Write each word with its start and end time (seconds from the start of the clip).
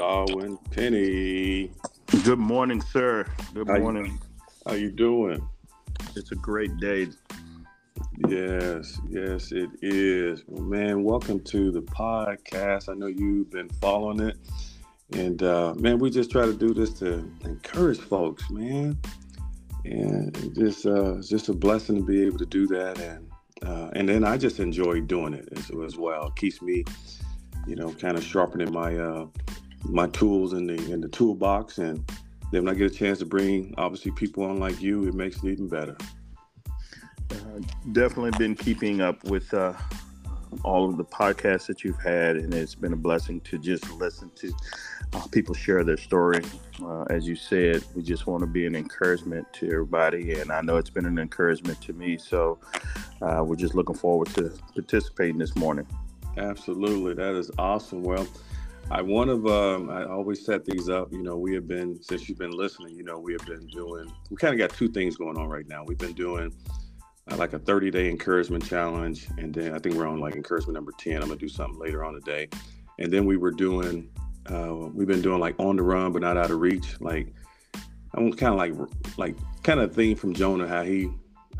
Darwin 0.00 0.56
Pennye. 0.70 1.70
Good 2.24 2.38
morning, 2.38 2.80
sir. 2.80 3.26
Good 3.52 3.68
How 3.68 3.74
you- 3.74 3.82
morning. 3.82 4.18
How 4.66 4.72
you 4.72 4.90
doing? 4.90 5.46
It's 6.16 6.32
a 6.32 6.36
great 6.36 6.74
day. 6.78 7.08
Yes, 8.26 8.98
yes, 9.10 9.52
it 9.52 9.68
is. 9.82 10.42
Well, 10.46 10.62
man, 10.62 11.04
welcome 11.04 11.38
to 11.40 11.70
the 11.70 11.82
podcast. 11.82 12.88
I 12.88 12.94
know 12.94 13.08
you've 13.08 13.50
been 13.50 13.68
following 13.68 14.20
it. 14.20 14.38
And 15.12 15.42
uh, 15.42 15.74
man, 15.74 15.98
we 15.98 16.08
just 16.08 16.30
try 16.30 16.46
to 16.46 16.54
do 16.54 16.72
this 16.72 16.94
to 17.00 17.30
encourage 17.44 17.98
folks, 18.00 18.48
man. 18.48 18.98
And 19.84 20.34
just 20.54 20.86
uh, 20.86 21.18
it's 21.18 21.28
just 21.28 21.50
a 21.50 21.52
blessing 21.52 21.96
to 21.96 22.02
be 22.02 22.24
able 22.24 22.38
to 22.38 22.46
do 22.46 22.66
that. 22.68 22.98
And 22.98 23.28
uh, 23.62 23.90
and 23.92 24.08
then 24.08 24.24
I 24.24 24.38
just 24.38 24.60
enjoy 24.60 25.02
doing 25.02 25.34
it 25.34 25.46
as, 25.54 25.70
as 25.84 25.98
well. 25.98 26.28
It 26.28 26.36
keeps 26.36 26.62
me, 26.62 26.84
you 27.66 27.76
know, 27.76 27.92
kind 27.92 28.16
of 28.16 28.24
sharpening 28.24 28.72
my 28.72 28.96
uh, 28.96 29.26
my 29.84 30.06
tools 30.08 30.52
in 30.52 30.66
the 30.66 30.92
in 30.92 31.00
the 31.00 31.08
toolbox. 31.08 31.78
And 31.78 32.04
then 32.52 32.64
when 32.64 32.74
I 32.74 32.78
get 32.78 32.90
a 32.90 32.94
chance 32.94 33.18
to 33.20 33.26
bring 33.26 33.74
obviously 33.78 34.12
people 34.12 34.44
on 34.44 34.58
like 34.58 34.80
you, 34.80 35.06
it 35.06 35.14
makes 35.14 35.38
it 35.38 35.44
even 35.44 35.68
better. 35.68 35.96
Uh, 37.30 37.60
definitely 37.92 38.32
been 38.38 38.56
keeping 38.56 39.00
up 39.00 39.22
with 39.24 39.52
uh, 39.54 39.72
all 40.64 40.88
of 40.88 40.96
the 40.96 41.04
podcasts 41.04 41.66
that 41.66 41.84
you've 41.84 42.00
had, 42.00 42.36
and 42.36 42.52
it's 42.52 42.74
been 42.74 42.92
a 42.92 42.96
blessing 42.96 43.40
to 43.42 43.58
just 43.58 43.90
listen 43.92 44.30
to 44.36 44.52
uh, 45.12 45.26
people 45.28 45.54
share 45.54 45.84
their 45.84 45.96
story. 45.96 46.42
Uh, 46.82 47.02
as 47.04 47.26
you 47.26 47.36
said, 47.36 47.84
we 47.94 48.02
just 48.02 48.26
want 48.26 48.40
to 48.40 48.46
be 48.46 48.66
an 48.66 48.74
encouragement 48.74 49.46
to 49.52 49.66
everybody, 49.66 50.34
and 50.34 50.50
I 50.50 50.60
know 50.60 50.76
it's 50.76 50.90
been 50.90 51.06
an 51.06 51.18
encouragement 51.18 51.80
to 51.82 51.92
me. 51.92 52.16
So 52.18 52.58
uh, 53.22 53.42
we're 53.44 53.56
just 53.56 53.74
looking 53.74 53.96
forward 53.96 54.28
to 54.34 54.52
participating 54.74 55.38
this 55.38 55.56
morning. 55.56 55.86
Absolutely, 56.36 57.14
that 57.14 57.34
is 57.34 57.50
awesome. 57.58 58.02
Well, 58.02 58.26
I 58.92 59.02
one 59.02 59.28
of 59.28 59.46
um, 59.46 59.88
I 59.88 60.04
always 60.04 60.44
set 60.44 60.64
these 60.64 60.88
up. 60.88 61.12
You 61.12 61.22
know, 61.22 61.36
we 61.36 61.54
have 61.54 61.68
been 61.68 62.02
since 62.02 62.28
you've 62.28 62.38
been 62.38 62.50
listening. 62.50 62.96
You 62.96 63.04
know, 63.04 63.18
we 63.20 63.32
have 63.32 63.46
been 63.46 63.66
doing. 63.68 64.12
We 64.30 64.36
kind 64.36 64.52
of 64.52 64.58
got 64.58 64.76
two 64.76 64.88
things 64.88 65.16
going 65.16 65.38
on 65.38 65.48
right 65.48 65.66
now. 65.68 65.84
We've 65.84 65.96
been 65.96 66.12
doing 66.12 66.52
uh, 67.30 67.36
like 67.36 67.52
a 67.52 67.58
30 67.60 67.92
day 67.92 68.10
encouragement 68.10 68.66
challenge, 68.66 69.28
and 69.38 69.54
then 69.54 69.74
I 69.74 69.78
think 69.78 69.94
we're 69.94 70.08
on 70.08 70.18
like 70.18 70.34
encouragement 70.34 70.74
number 70.74 70.92
10. 70.98 71.22
I'm 71.22 71.28
gonna 71.28 71.36
do 71.36 71.48
something 71.48 71.78
later 71.78 72.04
on 72.04 72.14
today, 72.14 72.48
and 72.98 73.12
then 73.12 73.26
we 73.26 73.36
were 73.36 73.52
doing. 73.52 74.10
Uh, 74.50 74.88
we've 74.92 75.06
been 75.06 75.22
doing 75.22 75.38
like 75.38 75.54
on 75.60 75.76
the 75.76 75.82
run 75.82 76.12
but 76.12 76.22
not 76.22 76.36
out 76.36 76.50
of 76.50 76.58
reach. 76.58 77.00
Like 77.00 77.32
I'm 78.14 78.32
kind 78.32 78.52
of 78.52 78.58
like 78.58 78.90
like 79.18 79.36
kind 79.62 79.78
of 79.78 79.94
theme 79.94 80.16
from 80.16 80.34
Jonah, 80.34 80.66
how 80.66 80.82
he 80.82 81.10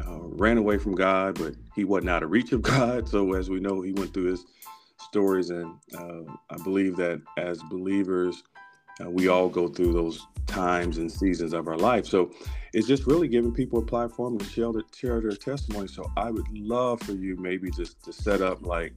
uh, 0.00 0.18
ran 0.18 0.58
away 0.58 0.78
from 0.78 0.96
God, 0.96 1.38
but 1.38 1.54
he 1.76 1.84
wasn't 1.84 2.10
out 2.10 2.24
of 2.24 2.30
reach 2.32 2.50
of 2.50 2.62
God. 2.74 3.08
So 3.08 3.34
as 3.34 3.48
we 3.48 3.60
know, 3.60 3.82
he 3.82 3.92
went 3.92 4.12
through 4.12 4.32
his 4.32 4.44
stories, 5.00 5.50
and 5.50 5.76
uh, 5.96 6.22
I 6.50 6.56
believe 6.62 6.96
that 6.96 7.20
as 7.38 7.62
believers, 7.64 8.42
uh, 9.00 9.10
we 9.10 9.28
all 9.28 9.48
go 9.48 9.68
through 9.68 9.92
those 9.92 10.26
times 10.46 10.98
and 10.98 11.10
seasons 11.10 11.52
of 11.52 11.68
our 11.68 11.76
life. 11.76 12.06
So 12.06 12.32
it's 12.72 12.86
just 12.86 13.06
really 13.06 13.28
giving 13.28 13.52
people 13.52 13.78
a 13.78 13.84
platform 13.84 14.38
to 14.38 14.44
share 14.44 14.72
their, 14.72 14.82
share 14.94 15.20
their 15.20 15.32
testimony. 15.32 15.88
So 15.88 16.10
I 16.16 16.30
would 16.30 16.46
love 16.52 17.00
for 17.00 17.12
you 17.12 17.36
maybe 17.36 17.70
just 17.70 18.02
to 18.04 18.12
set 18.12 18.42
up 18.42 18.62
like 18.62 18.92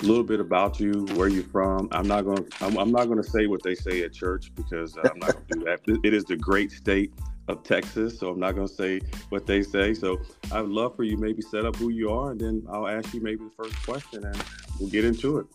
a 0.00 0.04
little 0.04 0.24
bit 0.24 0.40
about 0.40 0.78
you, 0.78 1.06
where 1.14 1.28
you're 1.28 1.42
from. 1.42 1.88
I'm 1.92 2.06
not 2.06 2.22
going. 2.22 2.44
to 2.44 2.64
I'm, 2.64 2.76
I'm 2.78 2.92
not 2.92 3.06
going 3.06 3.22
to 3.22 3.28
say 3.28 3.46
what 3.46 3.62
they 3.62 3.74
say 3.74 4.02
at 4.02 4.12
church 4.12 4.52
because 4.54 4.96
uh, 4.96 5.08
I'm 5.12 5.18
not 5.18 5.32
going 5.34 5.46
to 5.48 5.54
do 5.54 5.64
that. 5.64 6.00
It 6.04 6.14
is 6.14 6.24
the 6.24 6.36
great 6.36 6.70
state 6.70 7.12
of 7.48 7.62
Texas, 7.62 8.18
so 8.18 8.28
I'm 8.28 8.38
not 8.38 8.54
going 8.54 8.68
to 8.68 8.74
say 8.74 9.00
what 9.30 9.46
they 9.46 9.62
say. 9.62 9.94
So 9.94 10.18
I 10.52 10.60
would 10.60 10.70
love 10.70 10.94
for 10.94 11.02
you 11.02 11.16
maybe 11.16 11.42
set 11.42 11.64
up 11.64 11.76
who 11.76 11.88
you 11.88 12.10
are, 12.10 12.30
and 12.30 12.40
then 12.40 12.64
I'll 12.70 12.86
ask 12.86 13.12
you 13.12 13.20
maybe 13.20 13.44
the 13.44 13.50
first 13.50 13.74
question, 13.84 14.24
and 14.24 14.44
we'll 14.78 14.88
get 14.90 15.04
into 15.04 15.38
it. 15.38 15.46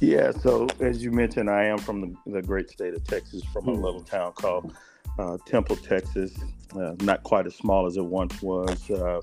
Yeah, 0.00 0.30
so 0.30 0.66
as 0.80 1.02
you 1.02 1.10
mentioned, 1.10 1.50
I 1.50 1.64
am 1.64 1.76
from 1.78 2.00
the, 2.00 2.32
the 2.32 2.42
great 2.42 2.70
state 2.70 2.94
of 2.94 3.04
Texas, 3.04 3.42
from 3.52 3.68
a 3.68 3.72
Hmm. 3.74 3.82
little 3.82 4.02
town 4.02 4.32
called 4.32 4.74
uh, 5.18 5.36
Temple, 5.46 5.76
Texas. 5.76 6.32
Uh, 6.74 6.94
not 7.02 7.22
quite 7.24 7.46
as 7.46 7.54
small 7.54 7.86
as 7.86 7.96
it 7.96 8.04
once 8.04 8.40
was. 8.40 8.90
Uh, 8.90 9.20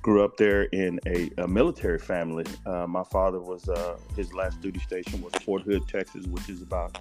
grew 0.00 0.24
up 0.24 0.36
there 0.36 0.62
in 0.64 1.00
a, 1.06 1.28
a 1.38 1.48
military 1.48 1.98
family. 1.98 2.44
Uh, 2.64 2.86
my 2.86 3.02
father 3.04 3.40
was 3.40 3.68
uh, 3.68 3.98
his 4.16 4.32
last 4.32 4.60
duty 4.62 4.78
station 4.78 5.20
was 5.20 5.32
Fort 5.44 5.62
Hood, 5.62 5.86
Texas, 5.88 6.24
which 6.26 6.48
is 6.48 6.62
about 6.62 6.98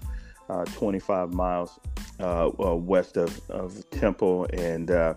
uh, 0.49 0.65
25 0.65 1.33
miles 1.33 1.79
uh, 2.19 2.47
uh, 2.47 2.75
west 2.75 3.17
of, 3.17 3.39
of 3.49 3.89
Temple, 3.89 4.47
and 4.53 4.91
uh, 4.91 5.15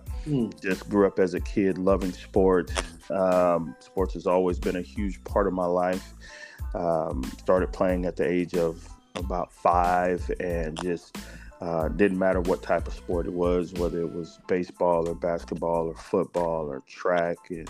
just 0.62 0.88
grew 0.88 1.06
up 1.06 1.19
as 1.19 1.34
a 1.34 1.41
kid 1.41 1.78
loving 1.78 2.12
sports. 2.12 2.72
Um, 3.10 3.75
sports 3.81 4.15
has 4.15 4.26
always 4.26 4.59
been 4.59 4.76
a 4.76 4.82
huge 4.82 5.22
part 5.25 5.47
of 5.47 5.53
my 5.53 5.66
life. 5.66 6.15
Um, 6.75 7.22
started 7.38 7.72
playing 7.72 8.04
at 8.06 8.16
the 8.16 8.28
age 8.28 8.54
of 8.54 8.88
about 9.15 9.53
five 9.53 10.31
and 10.41 10.81
just 10.82 11.16
uh, 11.60 11.88
didn't 11.88 12.19
matter 12.19 12.41
what 12.42 12.62
type 12.62 12.86
of 12.86 12.92
sport 12.94 13.26
it 13.26 13.32
was, 13.32 13.72
whether 13.75 14.00
it 14.00 14.12
was 14.12 14.38
baseball 14.47 15.09
or 15.09 15.15
basketball 15.15 15.86
or 15.88 15.94
football 15.94 16.66
or 16.66 16.81
track. 16.86 17.38
And 17.50 17.69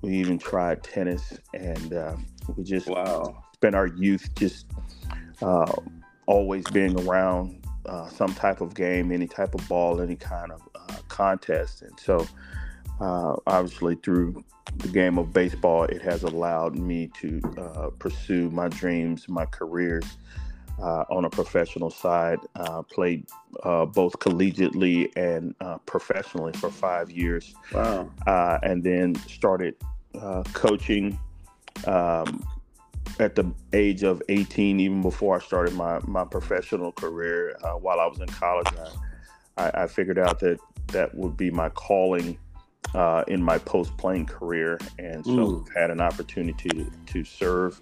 we 0.00 0.14
even 0.16 0.38
tried 0.38 0.82
tennis. 0.82 1.38
And 1.52 1.92
uh, 1.92 2.16
we 2.56 2.64
just 2.64 2.88
Wow. 2.88 3.42
spent 3.52 3.74
our 3.74 3.88
youth 3.88 4.30
just 4.36 4.66
uh, 5.42 5.70
always 6.26 6.64
being 6.72 6.98
around 7.06 7.64
uh, 7.86 8.08
some 8.08 8.34
type 8.34 8.60
of 8.60 8.74
game, 8.74 9.12
any 9.12 9.26
type 9.26 9.54
of 9.54 9.66
ball, 9.68 10.00
any 10.00 10.16
kind 10.16 10.52
of 10.52 10.62
uh, 10.74 10.96
contest. 11.08 11.82
And 11.82 11.98
so, 11.98 12.26
uh, 13.00 13.36
obviously, 13.46 13.96
through 13.96 14.44
the 14.78 14.88
game 14.88 15.18
of 15.18 15.32
baseball, 15.32 15.84
it 15.84 16.00
has 16.02 16.22
allowed 16.22 16.76
me 16.76 17.08
to 17.20 17.40
uh, 17.58 17.90
pursue 17.98 18.50
my 18.50 18.68
dreams, 18.68 19.28
my 19.28 19.44
careers 19.46 20.04
uh, 20.80 21.04
on 21.10 21.24
a 21.24 21.30
professional 21.30 21.90
side. 21.90 22.38
Uh, 22.56 22.82
played 22.82 23.26
uh, 23.62 23.84
both 23.84 24.18
collegiately 24.18 25.12
and 25.16 25.54
uh, 25.60 25.78
professionally 25.86 26.52
for 26.54 26.70
five 26.70 27.10
years 27.10 27.54
Wow. 27.72 28.10
uh, 28.26 28.58
and 28.62 28.82
then 28.82 29.14
started 29.26 29.76
uh, 30.20 30.42
coaching 30.52 31.18
um, 31.86 32.44
at 33.18 33.34
the 33.34 33.52
age 33.72 34.02
of 34.02 34.22
18, 34.28 34.80
even 34.80 35.02
before 35.02 35.36
I 35.36 35.38
started 35.40 35.74
my, 35.74 36.00
my 36.06 36.24
professional 36.24 36.92
career. 36.92 37.56
Uh, 37.62 37.72
while 37.72 38.00
I 38.00 38.06
was 38.06 38.20
in 38.20 38.28
college, 38.28 38.66
I, 39.56 39.64
I, 39.64 39.82
I 39.84 39.86
figured 39.86 40.18
out 40.18 40.40
that 40.40 40.58
that 40.88 41.14
would 41.14 41.36
be 41.36 41.50
my 41.50 41.68
calling 41.70 42.38
uh, 42.94 43.24
in 43.28 43.42
my 43.42 43.58
post 43.58 43.96
playing 43.96 44.26
career. 44.26 44.78
And 44.98 45.24
so 45.24 45.32
Mm. 45.32 45.68
had 45.76 45.90
an 45.90 46.00
opportunity 46.00 46.68
to, 46.68 46.90
to 47.06 47.24
serve 47.24 47.80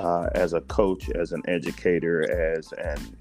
uh, 0.00 0.28
as 0.34 0.52
a 0.52 0.60
coach, 0.62 1.10
as 1.10 1.32
an 1.32 1.42
educator, 1.46 2.30
as 2.56 2.72
an 2.72 3.16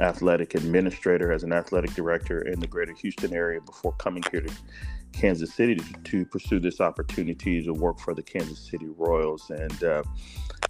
athletic 0.00 0.54
administrator, 0.54 1.32
as 1.32 1.42
an 1.42 1.52
athletic 1.52 1.92
director 1.94 2.42
in 2.42 2.60
the 2.60 2.66
greater 2.66 2.92
Houston 2.92 3.34
area 3.34 3.60
before 3.60 3.92
coming 3.92 4.22
here 4.30 4.40
to 4.40 4.52
Kansas 5.12 5.54
City 5.54 5.74
to, 5.76 5.84
to 6.04 6.24
pursue 6.26 6.60
this 6.60 6.80
opportunity 6.80 7.62
to 7.64 7.72
work 7.72 7.98
for 7.98 8.14
the 8.14 8.22
Kansas 8.22 8.58
City 8.58 8.86
Royals 8.96 9.50
and 9.50 9.82
uh, 9.84 10.02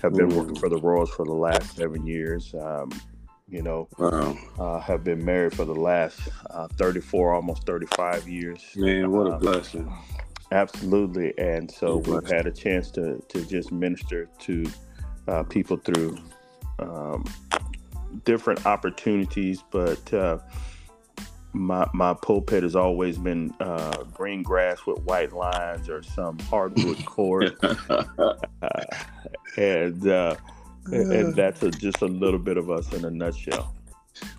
have 0.02 0.14
been 0.14 0.32
Ooh. 0.32 0.36
working 0.38 0.56
for 0.56 0.68
the 0.68 0.78
Royals 0.78 1.10
for 1.10 1.24
the 1.24 1.34
last 1.34 1.76
seven 1.76 2.06
years. 2.06 2.54
Um, 2.54 2.90
you 3.48 3.62
know, 3.62 3.88
Wow. 3.98 4.36
uh, 4.58 4.78
have 4.80 5.02
been 5.04 5.24
married 5.24 5.54
for 5.54 5.64
the 5.64 5.74
last 5.74 6.20
uh, 6.50 6.68
34, 6.76 7.34
almost 7.34 7.64
35 7.64 8.28
years. 8.28 8.62
Man, 8.76 9.10
what 9.10 9.26
a 9.26 9.34
Um, 9.34 9.38
blessing. 9.40 9.92
Absolutely. 10.52 11.32
And 11.38 11.70
so 11.70 11.96
we've 11.98 12.26
had 12.28 12.46
a 12.46 12.50
chance 12.52 12.90
to, 12.92 13.22
to 13.28 13.44
just 13.46 13.72
minister 13.72 14.28
to 14.40 14.66
uh, 15.26 15.42
people 15.44 15.76
through 15.78 16.18
um, 16.78 17.24
different 18.24 18.64
opportunities, 18.66 19.62
but 19.70 20.12
uh, 20.14 20.38
my, 21.52 21.88
my 21.92 22.14
pulpit 22.14 22.62
has 22.62 22.76
always 22.76 23.18
been 23.18 23.52
uh, 23.60 24.04
green 24.14 24.42
grass 24.42 24.86
with 24.86 25.00
white 25.02 25.32
lines 25.32 25.88
or 25.88 26.02
some 26.02 26.38
hardwood 26.40 27.04
court. 27.06 27.56
uh, 27.62 28.34
and, 29.56 30.08
uh, 30.08 30.36
and 30.86 31.34
that's 31.34 31.62
a, 31.62 31.70
just 31.70 32.02
a 32.02 32.06
little 32.06 32.38
bit 32.38 32.56
of 32.56 32.70
us 32.70 32.92
in 32.92 33.04
a 33.04 33.10
nutshell. 33.10 33.74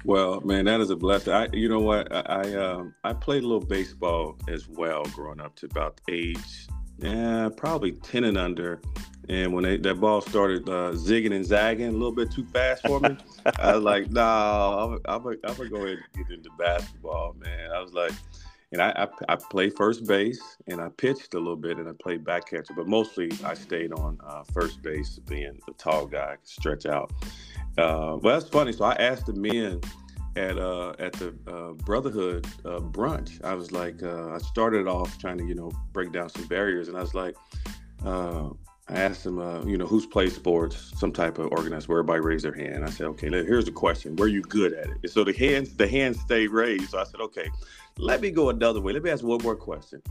Well, 0.04 0.42
man, 0.42 0.66
that 0.66 0.82
is 0.82 0.90
a 0.90 0.96
blessing. 0.96 1.34
I, 1.34 1.48
you 1.54 1.70
know 1.70 1.80
what? 1.80 2.12
I, 2.12 2.20
I, 2.20 2.54
um, 2.56 2.94
I 3.04 3.14
played 3.14 3.44
a 3.44 3.48
little 3.48 3.66
baseball 3.66 4.38
as 4.48 4.68
well, 4.68 5.04
growing 5.06 5.40
up 5.40 5.56
to 5.58 5.68
about 5.68 6.02
age, 6.10 6.68
yeah, 6.98 7.50
probably 7.56 7.94
ten 7.94 8.26
and 8.26 8.38
under. 8.38 8.82
And 9.30 9.54
when 9.54 9.64
they, 9.64 9.78
that 9.78 10.00
ball 10.02 10.22
started 10.22 10.68
uh, 10.68 10.94
zigging 10.94 11.36
and 11.36 11.46
zagging 11.46 11.88
a 11.88 11.92
little 11.92 12.12
bit 12.12 12.32
too 12.32 12.46
fast 12.46 12.86
for 12.86 13.00
me, 13.00 13.16
I 13.60 13.76
was 13.76 13.84
like, 13.84 14.10
"No, 14.12 15.00
I'm, 15.06 15.20
I'm 15.22 15.22
gonna 15.22 15.70
go 15.70 15.78
ahead 15.78 16.00
and 16.16 16.28
get 16.28 16.36
into 16.36 16.50
basketball, 16.58 17.36
man." 17.40 17.72
I 17.72 17.80
was 17.80 17.94
like, 17.94 18.12
and 18.72 18.82
I, 18.82 18.90
I, 19.28 19.34
I 19.34 19.36
played 19.36 19.76
first 19.76 20.06
base 20.06 20.58
and 20.68 20.80
I 20.80 20.90
pitched 20.90 21.34
a 21.34 21.38
little 21.38 21.56
bit 21.56 21.78
and 21.78 21.88
I 21.88 21.92
played 22.00 22.24
back 22.24 22.50
catcher, 22.50 22.74
but 22.76 22.88
mostly 22.88 23.32
I 23.44 23.54
stayed 23.54 23.94
on 23.94 24.18
uh, 24.24 24.44
first 24.52 24.82
base, 24.82 25.20
being 25.28 25.60
the 25.66 25.74
tall 25.74 26.06
guy, 26.06 26.36
could 26.36 26.48
stretch 26.48 26.86
out. 26.86 27.12
Uh, 27.78 28.18
well, 28.22 28.40
that's 28.40 28.50
funny. 28.50 28.72
So 28.72 28.86
I 28.86 28.94
asked 28.94 29.28
the 29.28 29.34
men 29.34 29.82
at 30.36 30.58
uh, 30.58 30.94
at 31.00 31.14
the 31.14 31.36
uh, 31.48 31.74
Brotherhood 31.84 32.46
uh, 32.66 32.80
brunch. 32.80 33.44
I 33.44 33.54
was 33.54 33.72
like, 33.72 34.04
uh, 34.04 34.34
I 34.34 34.38
started 34.40 34.88
off 34.88 35.18
trying 35.18 35.38
to 35.40 35.46
you 35.46 35.56
know 35.56 35.72
break 35.92 36.12
down 36.12 36.30
some 36.30 36.46
barriers, 36.48 36.88
and 36.88 36.98
I 36.98 37.02
was 37.02 37.16
like, 37.16 37.36
uh, 38.06 38.50
I 38.90 39.02
asked 39.02 39.24
them, 39.24 39.38
uh, 39.38 39.64
you 39.66 39.78
know, 39.78 39.86
who's 39.86 40.08
played 40.08 40.32
sports, 40.32 40.92
some 40.98 41.12
type 41.12 41.38
of 41.38 41.52
organized 41.52 41.88
where 41.88 42.00
everybody 42.00 42.22
raised 42.22 42.44
their 42.44 42.56
hand. 42.56 42.84
I 42.84 42.90
said, 42.90 43.06
okay, 43.08 43.30
here's 43.30 43.66
the 43.66 43.72
question: 43.72 44.16
Where 44.16 44.28
you 44.28 44.42
good 44.42 44.74
at 44.74 44.88
it? 44.88 45.12
So 45.12 45.24
the 45.24 45.34
hands, 45.34 45.76
the 45.76 45.88
hands 45.88 46.20
stayed 46.20 46.48
raised. 46.48 46.90
So 46.90 47.00
I 47.00 47.04
said, 47.04 47.22
okay, 47.22 47.50
let 47.98 48.20
me 48.20 48.32
go 48.32 48.50
another 48.50 48.82
way. 48.82 48.94
Let 48.94 49.04
me 49.04 49.12
ask 49.12 49.24
one 49.24 49.44
more 49.44 49.56
question. 49.56 50.02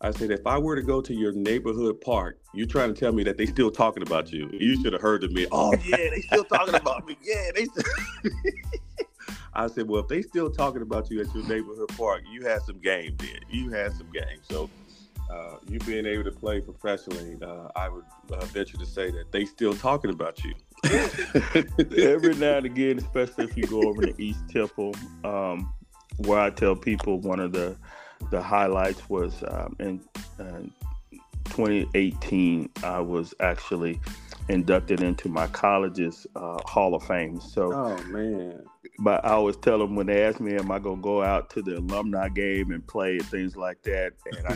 I 0.00 0.10
said, 0.10 0.32
if 0.32 0.46
I 0.46 0.58
were 0.58 0.74
to 0.74 0.82
go 0.82 1.00
to 1.00 1.14
your 1.14 1.32
neighborhood 1.32 2.00
park, 2.00 2.38
you're 2.52 2.66
trying 2.66 2.92
to 2.92 2.98
tell 2.98 3.12
me 3.12 3.22
that 3.22 3.38
they 3.38 3.46
still 3.46 3.70
talking 3.70 4.02
about 4.02 4.32
you? 4.32 4.50
You 4.52 4.82
should 4.82 4.92
have 4.92 5.00
heard 5.00 5.22
of 5.22 5.32
me. 5.32 5.46
Oh 5.52 5.72
yeah, 5.84 5.96
they 5.96 6.20
still 6.20 6.44
talking 6.44 6.74
about 6.74 7.06
me. 7.06 7.16
Yeah, 7.22 7.50
they. 7.54 7.66
I 9.54 9.68
said, 9.68 9.88
well, 9.88 10.02
if 10.02 10.08
they 10.08 10.20
still 10.22 10.50
talking 10.50 10.82
about 10.82 11.08
you 11.10 11.20
at 11.20 11.32
your 11.32 11.46
neighborhood 11.46 11.88
park, 11.96 12.22
you 12.28 12.44
had 12.44 12.62
some 12.62 12.80
game 12.80 13.16
then. 13.18 13.38
You 13.48 13.70
had 13.70 13.92
some 13.92 14.10
game. 14.10 14.40
So 14.42 14.68
uh, 15.30 15.56
you 15.68 15.78
being 15.80 16.06
able 16.06 16.24
to 16.24 16.32
play 16.32 16.60
professionally, 16.60 17.36
uh, 17.42 17.68
I 17.76 17.88
would 17.88 18.04
uh, 18.32 18.44
venture 18.46 18.76
to 18.76 18.86
say 18.86 19.10
that 19.10 19.32
they 19.32 19.44
still 19.44 19.74
talking 19.74 20.10
about 20.10 20.38
you. 20.44 20.54
Every 21.96 22.34
now 22.34 22.58
and 22.58 22.66
again, 22.66 22.98
especially 22.98 23.44
if 23.44 23.56
you 23.56 23.66
go 23.66 23.82
over 23.82 24.02
to 24.02 24.22
East 24.22 24.40
Temple, 24.50 24.94
um, 25.24 25.72
where 26.18 26.40
I 26.40 26.50
tell 26.50 26.76
people 26.76 27.20
one 27.20 27.40
of 27.40 27.52
the 27.52 27.76
the 28.30 28.40
highlights 28.40 29.08
was 29.10 29.42
um, 29.48 29.76
in 29.80 30.00
2018. 31.44 32.70
I 32.82 33.00
was 33.00 33.34
actually 33.40 34.00
inducted 34.48 35.02
into 35.02 35.28
my 35.28 35.46
college's 35.48 36.26
uh, 36.36 36.58
Hall 36.64 36.94
of 36.94 37.02
Fame. 37.04 37.40
So, 37.40 37.72
oh 37.72 38.02
man, 38.04 38.64
but 38.98 39.24
I 39.24 39.30
always 39.30 39.56
tell 39.56 39.78
them 39.78 39.96
when 39.96 40.06
they 40.06 40.22
ask 40.22 40.40
me, 40.40 40.54
"Am 40.56 40.70
I 40.70 40.78
gonna 40.78 41.00
go 41.00 41.22
out 41.22 41.50
to 41.50 41.62
the 41.62 41.78
alumni 41.78 42.28
game 42.28 42.70
and 42.70 42.86
play 42.86 43.12
and 43.12 43.26
things 43.26 43.56
like 43.56 43.82
that?" 43.82 44.12
And 44.26 44.46
I 44.46 44.52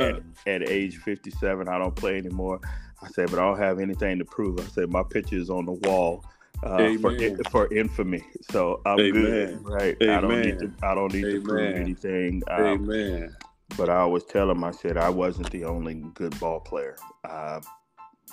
at, 0.00 0.22
at, 0.62 0.68
age 0.68 0.96
57, 0.98 1.68
I 1.68 1.78
don't 1.78 1.94
play 1.94 2.18
anymore. 2.18 2.60
I 3.02 3.08
say, 3.08 3.24
but 3.24 3.38
I 3.38 3.42
don't 3.42 3.58
have 3.58 3.80
anything 3.80 4.18
to 4.18 4.24
prove. 4.24 4.60
I 4.60 4.64
say 4.64 4.84
my 4.86 5.02
picture 5.02 5.36
is 5.36 5.50
on 5.50 5.66
the 5.66 5.72
wall. 5.72 6.24
Uh, 6.62 6.92
for 6.98 7.14
for 7.48 7.72
infamy, 7.72 8.22
so 8.42 8.82
I'm 8.84 9.00
Amen. 9.00 9.12
good, 9.12 9.64
right? 9.64 9.96
Amen. 10.02 10.14
I 10.14 10.20
don't 10.20 10.40
need 10.42 10.58
to. 10.58 10.70
I 10.82 10.94
don't 10.94 11.14
need 11.14 11.24
Amen. 11.24 11.40
to 11.40 11.48
prove 11.48 11.76
anything. 11.76 12.42
Um, 12.50 12.90
Amen. 12.90 13.34
But 13.76 13.88
I 13.88 13.96
always 13.96 14.24
tell 14.24 14.48
them, 14.48 14.64
I 14.64 14.72
said 14.72 14.96
I 14.96 15.10
wasn't 15.10 15.50
the 15.50 15.64
only 15.64 15.94
good 16.14 16.38
ball 16.40 16.60
player. 16.60 16.96
Uh, 17.24 17.60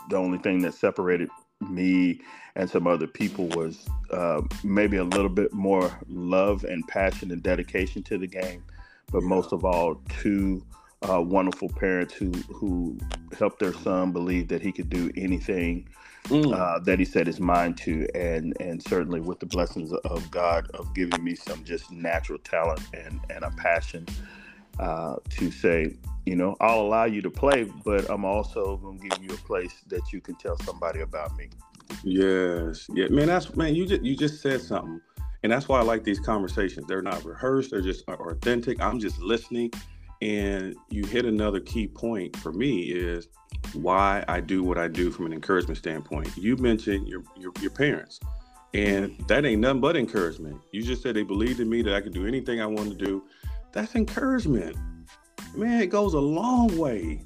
the 0.10 0.18
only 0.18 0.38
thing 0.40 0.62
that 0.64 0.74
separated 0.74 1.30
me 1.62 2.22
and 2.56 2.70
some 2.70 2.88
other 2.88 3.08
people 3.08 3.48
was 3.50 3.86
uh, 4.12 4.42
maybe 4.64 4.98
a 4.98 5.04
little 5.04 5.30
bit 5.30 5.54
more 5.54 5.92
love 6.08 6.64
and 6.64 6.88
passion 6.88 7.32
and 7.32 7.44
dedication 7.44 8.04
to 8.04 8.18
the 8.18 8.28
game, 8.28 8.64
but 9.12 9.24
most 9.24 9.54
of 9.54 9.64
all, 9.64 10.02
two 10.22 10.64
uh, 11.08 11.22
wonderful 11.22 11.70
parents 11.70 12.14
who 12.14 12.32
who 12.52 12.98
helped 13.38 13.60
their 13.60 13.74
son 13.74 14.12
believe 14.12 14.48
that 14.48 14.62
he 14.62 14.72
could 14.72 14.90
do 14.90 15.12
anything 15.16 15.88
mm. 16.26 16.54
uh, 16.54 16.80
that 16.80 16.98
he 16.98 17.06
set 17.06 17.28
his 17.28 17.40
mind 17.40 17.78
to, 17.78 18.08
and 18.16 18.56
and 18.60 18.82
certainly 18.82 19.20
with 19.20 19.40
the 19.40 19.46
blessings 19.46 19.92
of 19.92 20.32
God 20.32 20.68
of 20.74 20.94
giving 20.96 21.24
me 21.24 21.36
some 21.36 21.64
just 21.64 21.92
natural 21.92 22.40
talent 22.40 22.82
and 22.94 23.20
and 23.30 23.44
a 23.44 23.52
passion 23.52 24.08
uh, 24.80 25.16
to 25.30 25.52
say, 25.52 25.96
you 26.26 26.36
know, 26.36 26.56
I'll 26.60 26.82
allow 26.82 27.06
you 27.06 27.22
to 27.22 27.30
play, 27.30 27.64
but 27.64 28.10
I'm 28.10 28.26
also 28.26 28.78
going 28.78 29.00
to 29.00 29.08
give 29.08 29.24
you 29.24 29.34
a 29.34 29.38
place 29.38 29.74
that 29.88 30.12
you 30.12 30.22
can 30.22 30.36
tell 30.36 30.58
somebody 30.60 31.02
about 31.02 31.36
me. 31.38 31.50
Yes, 32.04 32.88
yeah, 32.94 33.08
man. 33.08 33.28
That's 33.28 33.56
man. 33.56 33.74
You 33.74 33.86
just 33.86 34.04
you 34.04 34.16
just 34.16 34.42
said 34.42 34.62
something, 34.62 35.00
and 35.44 35.52
that's 35.52 35.70
why 35.70 35.80
I 35.80 35.84
like 35.84 36.04
these 36.04 36.20
conversations. 36.20 36.86
They're 36.88 37.02
not 37.02 37.24
rehearsed. 37.24 37.72
They're 37.72 37.82
just 37.82 38.04
authentic. 38.10 38.82
I'm 38.82 39.00
just 39.00 39.20
listening, 39.20 39.72
and 40.22 40.76
you 40.90 41.06
hit 41.06 41.26
another 41.26 41.62
key 41.62 41.88
point 41.88 42.36
for 42.38 42.52
me 42.52 42.82
is 42.92 43.30
why 43.74 44.24
I 44.28 44.42
do 44.42 44.64
what 44.64 44.78
I 44.78 44.90
do 44.90 45.12
from 45.12 45.28
an 45.28 45.34
encouragement 45.34 45.78
standpoint. 45.78 46.36
You 46.36 46.58
mentioned 46.58 47.08
your 47.08 47.24
your, 47.38 47.54
your 47.62 47.72
parents. 47.72 48.20
And 48.74 49.18
that 49.28 49.46
ain't 49.46 49.62
nothing 49.62 49.80
but 49.80 49.96
encouragement. 49.96 50.60
You 50.72 50.84
just 50.84 51.02
said 51.02 51.16
they 51.16 51.24
believed 51.24 51.62
in 51.62 51.70
me 51.70 51.82
that 51.84 51.96
I 51.96 52.02
could 52.02 52.14
do 52.14 52.28
anything 52.28 52.62
I 52.62 52.66
wanted 52.66 53.00
to 53.00 53.06
do. 53.06 53.24
That's 53.78 53.94
encouragement. 53.94 54.76
Man, 55.56 55.80
it 55.80 55.92
goes 55.92 56.16
a 56.16 56.20
long 56.20 56.76
way. 56.80 57.22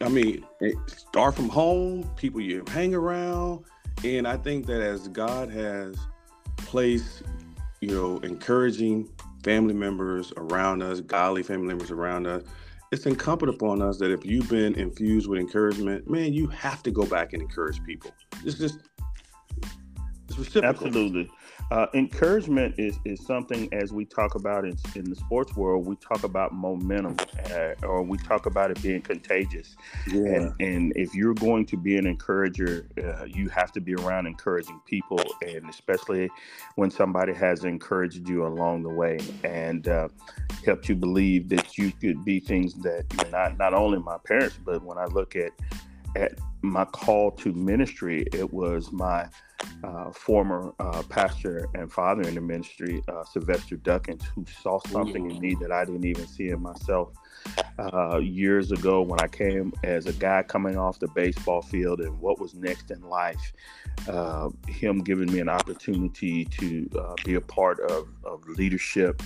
I 0.00 0.08
mean, 0.08 0.42
start 0.86 1.34
from 1.34 1.50
home, 1.50 2.10
people 2.16 2.40
you 2.40 2.64
hang 2.68 2.94
around. 2.94 3.66
And 4.02 4.26
I 4.26 4.38
think 4.38 4.64
that 4.64 4.80
as 4.80 5.08
God 5.08 5.50
has 5.50 5.98
placed, 6.56 7.24
you 7.82 7.88
know, 7.88 8.16
encouraging 8.20 9.10
family 9.42 9.74
members 9.74 10.32
around 10.38 10.82
us, 10.82 11.02
godly 11.02 11.42
family 11.42 11.66
members 11.66 11.90
around 11.90 12.26
us, 12.26 12.44
it's 12.90 13.04
incumbent 13.04 13.54
upon 13.54 13.82
us 13.82 13.98
that 13.98 14.10
if 14.10 14.24
you've 14.24 14.48
been 14.48 14.74
infused 14.76 15.28
with 15.28 15.38
encouragement, 15.38 16.08
man, 16.08 16.32
you 16.32 16.46
have 16.46 16.82
to 16.84 16.90
go 16.90 17.04
back 17.04 17.34
and 17.34 17.42
encourage 17.42 17.84
people. 17.84 18.10
It's 18.42 18.56
just, 18.56 18.78
it's 20.30 20.38
reciprocal. 20.38 20.86
Absolutely. 20.86 21.30
Uh, 21.70 21.86
encouragement 21.94 22.74
is, 22.78 22.98
is 23.04 23.24
something 23.24 23.72
as 23.72 23.92
we 23.92 24.04
talk 24.04 24.34
about 24.34 24.64
in, 24.64 24.76
in 24.94 25.04
the 25.04 25.16
sports 25.16 25.56
world, 25.56 25.86
we 25.86 25.96
talk 25.96 26.22
about 26.22 26.52
momentum 26.52 27.16
uh, 27.52 27.72
or 27.82 28.02
we 28.02 28.18
talk 28.18 28.46
about 28.46 28.70
it 28.70 28.80
being 28.82 29.00
contagious. 29.00 29.74
Yeah. 30.06 30.20
And, 30.20 30.54
and 30.60 30.92
if 30.96 31.14
you're 31.14 31.34
going 31.34 31.66
to 31.66 31.76
be 31.76 31.96
an 31.96 32.06
encourager, 32.06 32.86
uh, 33.02 33.24
you 33.24 33.48
have 33.48 33.72
to 33.72 33.80
be 33.80 33.94
around 33.94 34.26
encouraging 34.26 34.80
people, 34.84 35.20
and 35.42 35.68
especially 35.68 36.30
when 36.76 36.90
somebody 36.90 37.32
has 37.32 37.64
encouraged 37.64 38.28
you 38.28 38.46
along 38.46 38.82
the 38.82 38.90
way 38.90 39.18
and 39.42 39.88
uh, 39.88 40.08
helped 40.64 40.88
you 40.88 40.94
believe 40.94 41.48
that 41.48 41.78
you 41.78 41.92
could 41.92 42.24
be 42.24 42.40
things 42.40 42.74
that 42.74 43.04
not, 43.32 43.56
not 43.58 43.74
only 43.74 43.98
my 43.98 44.18
parents, 44.24 44.58
but 44.64 44.82
when 44.84 44.98
I 44.98 45.06
look 45.06 45.34
at, 45.34 45.52
at 46.14 46.38
my 46.70 46.84
call 46.84 47.30
to 47.32 47.52
ministry, 47.52 48.26
it 48.32 48.52
was 48.52 48.92
my 48.92 49.28
uh, 49.82 50.10
former 50.12 50.74
uh, 50.78 51.02
pastor 51.08 51.68
and 51.74 51.92
father 51.92 52.22
in 52.22 52.34
the 52.34 52.40
ministry, 52.40 53.02
uh, 53.08 53.24
Sylvester 53.24 53.76
Duckins, 53.76 54.22
who 54.22 54.44
saw 54.62 54.78
something 54.88 55.30
in 55.30 55.40
me 55.40 55.56
that 55.60 55.70
I 55.70 55.84
didn't 55.84 56.04
even 56.04 56.26
see 56.26 56.48
in 56.48 56.62
myself. 56.62 57.12
Uh, 57.78 58.18
years 58.18 58.72
ago, 58.72 59.02
when 59.02 59.20
I 59.20 59.28
came 59.28 59.72
as 59.82 60.06
a 60.06 60.12
guy 60.12 60.42
coming 60.42 60.76
off 60.76 60.98
the 60.98 61.08
baseball 61.08 61.62
field 61.62 62.00
and 62.00 62.18
what 62.18 62.40
was 62.40 62.54
next 62.54 62.90
in 62.90 63.02
life, 63.02 63.52
uh, 64.08 64.50
him 64.66 64.98
giving 64.98 65.30
me 65.32 65.40
an 65.40 65.48
opportunity 65.48 66.44
to 66.46 66.88
uh, 66.98 67.14
be 67.24 67.34
a 67.34 67.40
part 67.40 67.80
of, 67.80 68.08
of 68.24 68.46
leadership. 68.48 69.22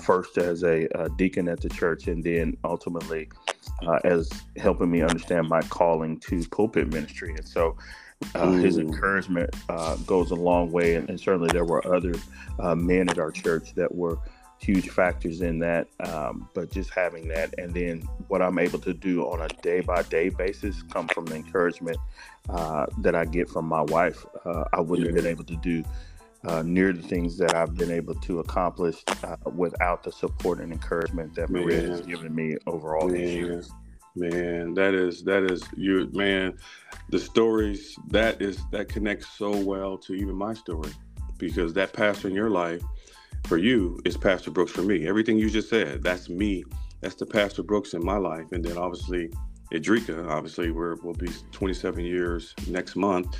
first 0.00 0.38
as 0.38 0.62
a, 0.62 0.86
a, 0.94 1.08
deacon 1.16 1.48
at 1.48 1.60
the 1.60 1.68
church, 1.68 2.06
and 2.06 2.22
then 2.22 2.56
ultimately 2.62 3.28
as 4.04 4.30
helping 4.56 4.90
me 4.90 5.02
understand 5.02 5.48
my 5.48 5.60
calling 5.62 6.18
to 6.20 6.46
pulpit 6.48 6.92
ministry. 6.92 7.34
And 7.34 7.46
so, 7.46 7.76
uh, 8.34 8.52
his 8.52 8.78
encouragement 8.78 9.50
uh, 9.68 9.96
goes 9.96 10.30
a 10.30 10.34
long 10.34 10.70
way, 10.70 10.94
and, 10.94 11.08
and, 11.10 11.20
certainly 11.20 11.48
there 11.52 11.64
were 11.64 11.86
other 11.94 12.14
uh, 12.58 12.74
men 12.74 13.08
at 13.08 13.18
our 13.18 13.30
church 13.30 13.74
that 13.74 13.94
were 13.94 14.18
huge 14.58 14.88
factors 14.88 15.42
in 15.42 15.58
that. 15.58 15.88
Um, 16.00 16.48
but 16.54 16.70
just 16.70 16.90
having 16.90 17.28
that, 17.28 17.54
and 17.58 17.74
then 17.74 18.00
what 18.28 18.40
I'm 18.40 18.58
able 18.58 18.78
to 18.80 18.94
do 18.94 19.22
on 19.22 19.42
a 19.42 19.48
day 19.62 19.80
by 19.80 20.02
day 20.02 20.30
basis, 20.30 20.82
come 20.82 21.08
from 21.08 21.26
the 21.26 21.34
encouragement 21.34 21.98
uh, 22.48 22.86
that 22.98 23.14
I 23.14 23.24
get 23.24 23.48
from 23.48 23.66
my 23.66 23.82
wife. 23.82 24.24
Uh, 24.44 24.64
I 24.72 24.80
wouldn't 24.80 25.06
yeah. 25.06 25.14
have 25.14 25.22
been 25.22 25.30
able 25.30 25.44
to 25.44 25.56
do. 25.56 25.84
Uh, 26.46 26.62
near 26.62 26.92
the 26.92 27.02
things 27.02 27.38
that 27.38 27.54
I've 27.54 27.74
been 27.74 27.90
able 27.90 28.14
to 28.16 28.40
accomplish 28.40 29.02
without 29.54 30.02
the 30.02 30.12
support 30.12 30.60
and 30.60 30.72
encouragement 30.72 31.34
that 31.36 31.48
Maria 31.48 31.80
has 31.88 32.02
given 32.02 32.34
me 32.34 32.56
over 32.66 32.96
all 32.96 33.08
these 33.08 33.32
years. 33.32 33.70
Man, 34.16 34.74
that 34.74 34.94
is 34.94 35.24
that 35.24 35.50
is 35.50 35.62
you 35.76 36.08
man, 36.12 36.58
the 37.08 37.18
stories 37.18 37.98
that 38.08 38.40
is 38.42 38.58
that 38.72 38.88
connects 38.88 39.26
so 39.26 39.56
well 39.56 39.96
to 39.98 40.12
even 40.12 40.36
my 40.36 40.54
story 40.54 40.92
because 41.38 41.72
that 41.74 41.92
pastor 41.92 42.28
in 42.28 42.34
your 42.34 42.50
life 42.50 42.82
for 43.44 43.58
you 43.58 44.00
is 44.04 44.16
Pastor 44.16 44.50
Brooks 44.50 44.72
for 44.72 44.82
me. 44.82 45.06
Everything 45.06 45.38
you 45.38 45.50
just 45.50 45.68
said, 45.68 46.02
that's 46.02 46.28
me. 46.28 46.64
That's 47.00 47.14
the 47.14 47.26
Pastor 47.26 47.62
Brooks 47.62 47.94
in 47.94 48.04
my 48.04 48.16
life. 48.16 48.52
And 48.52 48.64
then 48.64 48.78
obviously 48.78 49.30
Idrika, 49.72 50.30
obviously 50.30 50.70
we're 50.70 50.96
we'll 51.02 51.14
be 51.14 51.30
27 51.52 52.04
years 52.04 52.54
next 52.68 52.96
month 52.96 53.36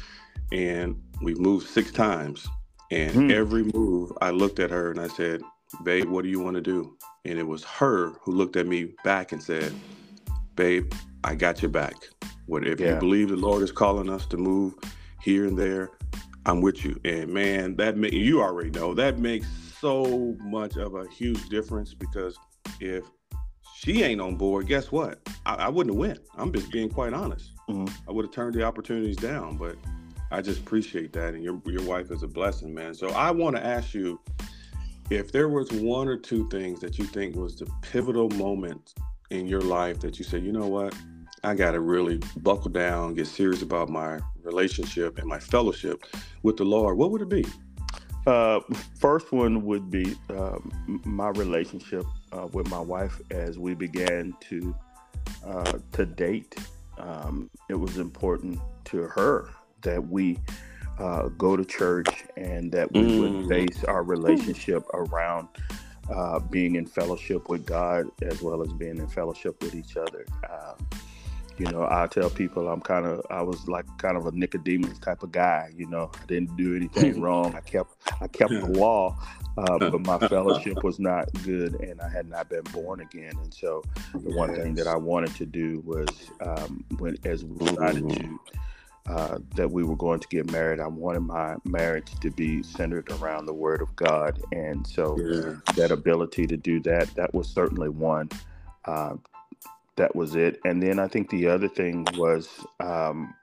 and 0.53 1.01
we've 1.23 1.39
moved 1.39 1.69
six 1.69 1.91
times. 1.91 2.47
And 2.91 3.15
mm. 3.15 3.33
every 3.33 3.65
move 3.65 4.13
I 4.21 4.31
looked 4.31 4.59
at 4.59 4.71
her 4.71 4.91
and 4.91 5.01
I 5.01 5.09
said, 5.09 5.43
Babe, 5.83 6.09
what 6.09 6.23
do 6.23 6.29
you 6.29 6.41
want 6.41 6.55
to 6.57 6.61
do? 6.61 6.97
And 7.25 7.39
it 7.39 7.47
was 7.47 7.65
her 7.65 8.11
who 8.21 8.33
looked 8.33 8.57
at 8.57 8.67
me 8.67 8.95
back 9.03 9.33
and 9.33 9.43
said, 9.43 9.73
babe, 10.57 10.93
I 11.23 11.35
got 11.35 11.63
your 11.63 11.71
back. 11.71 11.95
What 12.47 12.67
if 12.67 12.81
yeah. 12.81 12.95
you 12.95 13.01
believe 13.01 13.29
the 13.31 13.37
Lord 13.37 13.63
is 13.63 13.73
calling 13.73 14.11
us 14.11 14.27
to 14.27 14.37
move 14.37 14.75
here 15.23 15.47
and 15.47 15.59
there, 15.59 15.91
I'm 16.47 16.61
with 16.61 16.85
you. 16.85 17.01
And 17.05 17.33
man, 17.33 17.77
that 17.77 17.97
ma- 17.97 18.09
you 18.09 18.43
already 18.43 18.71
know 18.71 18.95
that 18.95 19.19
makes 19.19 19.47
so 19.81 20.37
much 20.41 20.77
of 20.77 20.95
a 20.95 21.09
huge 21.09 21.49
difference 21.49 21.95
because 21.95 22.39
if 22.81 23.05
she 23.75 24.03
ain't 24.03 24.21
on 24.21 24.37
board, 24.37 24.67
guess 24.67 24.93
what? 24.93 25.19
I, 25.47 25.55
I 25.55 25.69
wouldn't 25.69 25.95
have 25.95 25.99
went. 25.99 26.21
I'm 26.37 26.53
just 26.53 26.71
being 26.71 26.91
quite 26.91 27.15
honest. 27.15 27.53
Mm-hmm. 27.69 27.87
I 28.09 28.13
would 28.13 28.27
have 28.27 28.35
turned 28.35 28.55
the 28.55 28.63
opportunities 28.63 29.17
down, 29.17 29.57
but 29.57 29.77
I 30.31 30.43
just 30.43 30.61
appreciate 30.61 31.13
that. 31.13 31.35
And 31.35 31.43
your 31.43 31.61
your 31.67 31.85
wife 31.85 32.11
is 32.11 32.23
a 32.23 32.29
blessing, 32.29 32.75
man. 32.75 32.95
So 32.95 33.09
I 33.09 33.31
want 33.31 33.57
to 33.57 33.65
ask 33.65 33.95
you 33.95 34.21
if 35.11 35.33
there 35.33 35.49
was 35.49 35.71
one 35.71 36.09
or 36.09 36.17
two 36.17 36.49
things 36.49 36.81
that 36.81 36.99
you 36.99 37.05
think 37.05 37.37
was 37.37 37.57
the 37.57 37.67
pivotal 37.83 38.31
moment 38.31 38.95
in 39.31 39.47
your 39.47 39.61
life 39.61 40.01
that 40.01 40.19
you 40.19 40.25
said, 40.25 40.43
you 40.43 40.53
know 40.53 40.67
what? 40.67 40.95
I 41.43 41.55
got 41.55 41.73
to 41.73 41.81
really 41.81 42.21
buckle 42.39 42.71
down, 42.71 43.15
get 43.15 43.27
serious 43.27 43.61
about 43.61 43.91
my 43.91 44.19
relationship 44.43 45.19
and 45.19 45.27
my 45.27 45.39
fellowship 45.39 46.05
with 46.43 46.57
the 46.57 46.65
Lord, 46.65 46.97
what 46.97 47.11
would 47.11 47.23
it 47.23 47.29
be? 47.29 47.45
Uh, 48.27 48.61
first 48.99 49.33
one 49.33 49.65
would 49.67 49.91
be 49.91 50.17
um, 50.31 51.01
my 51.05 51.29
relationship 51.29 52.07
uh, 52.33 52.49
with 52.53 52.69
my 52.71 52.81
wife 52.81 53.21
as 53.31 53.59
we 53.59 53.75
began 53.75 54.35
to 54.41 54.75
uh, 55.45 55.79
to 55.93 56.07
date. 56.07 56.57
Um, 56.97 57.51
it 57.69 57.75
was 57.75 57.99
important 57.99 58.59
to 58.87 59.03
her 59.03 59.51
that 59.85 60.09
we 60.09 60.39
uh, 60.99 61.29
go 61.29 61.57
to 61.57 61.65
church 61.65 62.25
and 62.37 62.71
that 62.73 62.93
we 62.93 63.01
mm. 63.01 63.21
would 63.21 63.49
base 63.49 63.85
our 63.85 64.03
relationship 64.03 64.83
around 64.93 65.49
uh, 66.11 66.39
being 66.39 66.77
in 66.77 66.87
fellowship 66.87 67.49
with 67.49 67.65
God 67.65 68.07
as 68.23 68.43
well 68.43 68.63
as 68.63 68.73
being 68.75 68.99
in 68.99 69.09
fellowship 69.09 69.63
with 69.63 69.75
each 69.75 69.97
other. 69.97 70.27
Um, 70.51 70.87
you 71.57 71.67
know, 71.67 71.87
I 71.89 72.09
tell 72.09 72.31
people 72.31 72.69
I'm 72.69 72.81
kind 72.81 73.07
of 73.07 73.25
I 73.31 73.43
was 73.43 73.69
like 73.69 73.87
kind 73.99 74.17
of 74.17 74.27
a 74.27 74.33
Nicodemus 74.33 74.99
type 74.99 75.23
of 75.23 75.31
guy. 75.31 75.71
You 75.77 75.87
know, 75.87 76.11
I 76.21 76.27
didn't 76.27 76.57
do 76.57 76.75
anything 76.75 77.21
wrong. 77.23 77.55
I 77.55 77.61
kept 77.61 77.95
I 78.21 78.27
kept 78.27 78.51
the 78.51 78.67
law, 78.67 79.17
uh, 79.57 79.79
but 79.79 80.01
my 80.01 80.19
fellowship 80.29 80.83
was 80.83 80.99
not 80.99 81.29
good, 81.45 81.75
and 81.81 82.01
I 82.01 82.09
had 82.09 82.29
not 82.29 82.49
been 82.49 82.65
born 82.73 83.01
again. 83.01 83.35
And 83.41 83.55
so, 83.55 83.85
the 84.13 84.35
one 84.35 84.55
thing 84.55 84.75
that 84.75 84.89
I 84.89 84.97
wanted 84.97 85.35
to 85.37 85.47
do 85.47 85.81
was 85.85 86.09
um, 86.41 86.85
when 86.99 87.17
as 87.25 87.45
we 87.45 87.67
decided 87.67 88.09
to. 88.11 88.41
Uh, 89.07 89.39
that 89.55 89.71
we 89.71 89.85
were 89.85 89.97
going 89.97 90.19
to 90.19 90.29
get 90.29 90.51
married. 90.51 90.81
I 90.81 90.87
wanted 90.87 91.21
my 91.21 91.57
marriage 91.65 92.09
to 92.23 92.31
be 92.31 92.63
centered 92.63 93.11
around 93.13 93.45
the 93.45 93.53
Word 93.53 93.83
of 93.83 93.95
God, 93.97 94.41
and 94.51 94.87
so 94.87 95.19
yeah. 95.21 95.57
that 95.77 95.91
ability 95.91 96.47
to 96.47 96.57
do 96.57 96.81
that 96.81 97.15
that 97.15 97.35
was 97.35 97.47
certainly 97.47 97.91
one. 97.91 98.31
Uh, 98.87 99.17
that 99.97 100.15
was 100.17 100.35
it. 100.35 100.61
And 100.65 100.83
then 100.83 100.99
I 100.99 101.09
think 101.09 101.31
the 101.31 101.47
other 101.49 101.69
thing 101.69 102.07
was 102.17 102.49
um, 102.81 103.35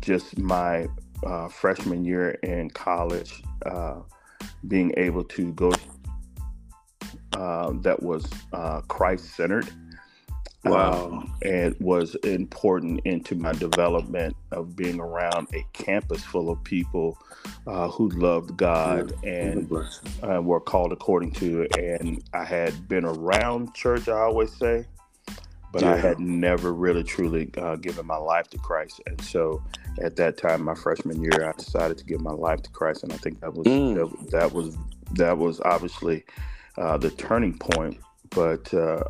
just 0.00 0.38
my 0.38 0.88
uh, 1.24 1.48
freshman 1.48 2.04
year 2.04 2.30
in 2.42 2.70
college, 2.70 3.42
uh, 3.66 3.96
being 4.68 4.92
able 4.96 5.24
to 5.24 5.52
go 5.52 5.72
uh, 7.32 7.72
that 7.82 8.02
was 8.02 8.26
uh, 8.52 8.80
Christ 8.82 9.34
centered. 9.36 9.68
Wow. 10.62 11.06
Um, 11.06 11.34
and 11.42 11.74
was 11.80 12.16
important 12.16 13.00
into 13.06 13.34
my 13.34 13.52
development 13.52 14.36
of 14.50 14.76
being 14.76 15.00
around 15.00 15.48
a 15.54 15.64
campus 15.72 16.22
full 16.22 16.50
of 16.50 16.62
people 16.64 17.16
uh, 17.66 17.88
who 17.88 18.10
loved 18.10 18.58
God 18.58 19.12
and 19.24 19.72
uh, 20.22 20.42
were 20.42 20.60
called 20.60 20.92
according 20.92 21.32
to 21.32 21.62
it. 21.62 21.76
And 21.78 22.22
I 22.34 22.44
had 22.44 22.88
been 22.88 23.06
around 23.06 23.74
church, 23.74 24.06
I 24.08 24.18
always 24.18 24.52
say, 24.52 24.84
but 25.72 25.82
yeah. 25.82 25.92
I 25.92 25.96
had 25.96 26.18
never 26.18 26.74
really 26.74 27.04
truly 27.04 27.50
uh, 27.56 27.76
given 27.76 28.06
my 28.06 28.16
life 28.16 28.48
to 28.50 28.58
Christ. 28.58 29.00
And 29.06 29.20
so 29.22 29.62
at 30.00 30.16
that 30.16 30.36
time, 30.36 30.62
my 30.62 30.74
freshman 30.74 31.22
year, 31.22 31.48
I 31.48 31.52
decided 31.52 31.98
to 31.98 32.04
give 32.04 32.20
my 32.20 32.32
life 32.32 32.62
to 32.62 32.70
Christ, 32.70 33.02
and 33.04 33.12
I 33.12 33.16
think 33.16 33.40
that 33.40 33.54
was 33.54 33.66
mm. 33.66 33.94
that, 33.94 34.30
that, 34.30 34.52
was 34.52 34.76
that 35.14 35.38
was 35.38 35.60
obviously 35.60 36.24
uh, 36.76 36.96
the 36.98 37.10
turning 37.10 37.56
point. 37.58 37.98
But 38.30 38.72
uh, 38.74 39.04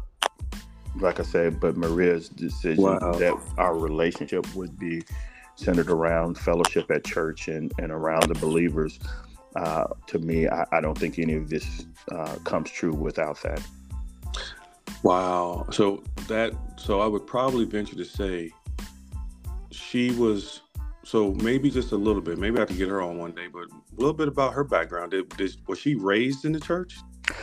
like 0.96 1.20
I 1.20 1.22
said, 1.22 1.60
but 1.60 1.76
Maria's 1.76 2.28
decision 2.28 2.82
wow. 2.82 3.12
that 3.12 3.34
our 3.58 3.76
relationship 3.76 4.54
would 4.54 4.78
be 4.78 5.02
centered 5.54 5.90
around 5.90 6.38
fellowship 6.38 6.90
at 6.90 7.04
church 7.04 7.48
and, 7.48 7.72
and 7.78 7.92
around 7.92 8.28
the 8.28 8.38
believers. 8.40 8.98
Uh, 9.56 9.84
to 10.06 10.18
me, 10.18 10.48
I, 10.48 10.64
I, 10.72 10.80
don't 10.80 10.96
think 10.96 11.18
any 11.18 11.34
of 11.34 11.50
this 11.50 11.86
uh, 12.12 12.36
comes 12.44 12.70
true 12.70 12.92
without 12.92 13.40
that. 13.42 13.60
Wow. 15.02 15.66
So 15.70 16.02
that 16.28 16.52
so 16.76 17.00
I 17.00 17.06
would 17.06 17.26
probably 17.26 17.64
venture 17.64 17.96
to 17.96 18.04
say 18.04 18.52
she 19.70 20.12
was 20.12 20.60
so 21.04 21.32
maybe 21.34 21.70
just 21.70 21.92
a 21.92 21.96
little 21.96 22.22
bit. 22.22 22.38
Maybe 22.38 22.56
I 22.56 22.60
have 22.60 22.68
to 22.68 22.74
get 22.74 22.88
her 22.88 23.02
on 23.02 23.18
one 23.18 23.32
day, 23.32 23.48
but 23.52 23.64
a 23.64 23.96
little 23.96 24.14
bit 24.14 24.28
about 24.28 24.52
her 24.54 24.62
background. 24.62 25.10
Did, 25.10 25.28
did 25.36 25.56
was 25.66 25.78
she 25.78 25.94
raised 25.94 26.44
in 26.44 26.52
the 26.52 26.60
church? 26.60 26.98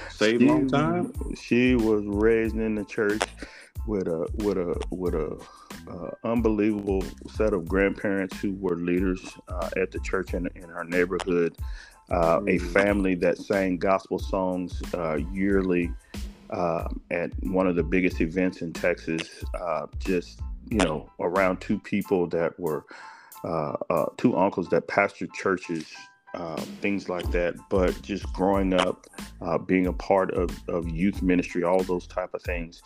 Saved 0.10 0.42
she, 0.42 0.48
long 0.48 0.68
time. 0.68 1.14
She 1.36 1.76
was 1.76 2.04
raised 2.06 2.56
in 2.56 2.76
the 2.76 2.86
church 2.86 3.22
with 3.86 4.08
a 4.08 4.28
with 4.36 4.58
a 4.58 4.80
with 4.92 5.16
a 5.16 5.38
uh, 5.90 6.12
unbelievable 6.24 7.04
set 7.30 7.54
of 7.54 7.68
grandparents 7.68 8.38
who 8.40 8.54
were 8.56 8.76
leaders 8.76 9.38
uh, 9.48 9.70
at 9.78 9.92
the 9.92 10.00
church 10.00 10.34
in, 10.34 10.48
in 10.56 10.66
our 10.72 10.84
neighborhood. 10.84 11.56
Uh, 12.10 12.40
mm. 12.40 12.56
A 12.56 12.58
family 12.58 13.16
that 13.16 13.38
sang 13.38 13.78
gospel 13.78 14.20
songs 14.20 14.82
uh, 14.94 15.16
yearly 15.34 15.92
uh, 16.50 16.88
at 17.12 17.32
one 17.44 17.68
of 17.68 17.76
the 17.76 17.84
biggest 17.84 18.22
events 18.22 18.62
in 18.62 18.74
Texas. 18.74 19.44
Uh, 19.60 19.88
just 20.00 20.40
you 20.70 20.80
know, 20.80 21.10
around 21.20 21.60
two 21.62 21.80
people 21.80 22.28
that 22.28 22.58
were 22.60 22.86
uh, 23.44 23.76
uh 23.90 24.06
two 24.18 24.36
uncles 24.38 24.68
that 24.70 24.88
pastored 24.88 25.34
churches, 25.34 25.94
uh, 26.34 26.56
things 26.82 27.10
like 27.10 27.30
that. 27.32 27.56
But 27.70 28.02
just 28.02 28.32
growing 28.34 28.74
up, 28.74 29.08
uh, 29.42 29.58
being 29.58 29.88
a 29.88 29.94
part 29.94 30.32
of, 30.32 30.50
of 30.68 30.90
youth 30.90 31.22
ministry, 31.22 31.64
all 31.64 31.82
those 31.84 32.08
type 32.08 32.34
of 32.34 32.42
things, 32.42 32.82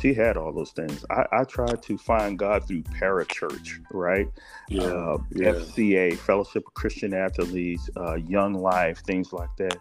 she 0.00 0.14
had 0.14 0.36
all 0.36 0.52
those 0.52 0.70
things. 0.70 1.04
I, 1.10 1.26
I, 1.32 1.44
tried 1.44 1.82
to 1.82 1.98
find 1.98 2.38
God 2.38 2.66
through 2.66 2.82
parachurch, 2.82 3.80
right? 3.92 4.28
Yeah, 4.68 5.16
yeah. 5.34 5.52
FCA, 5.52 6.16
Fellowship 6.16 6.66
of 6.66 6.74
Christian 6.74 7.14
Athletes, 7.14 7.88
Young 8.26 8.54
Life, 8.54 8.98
things 9.00 9.32
like 9.32 9.54
that 9.58 9.78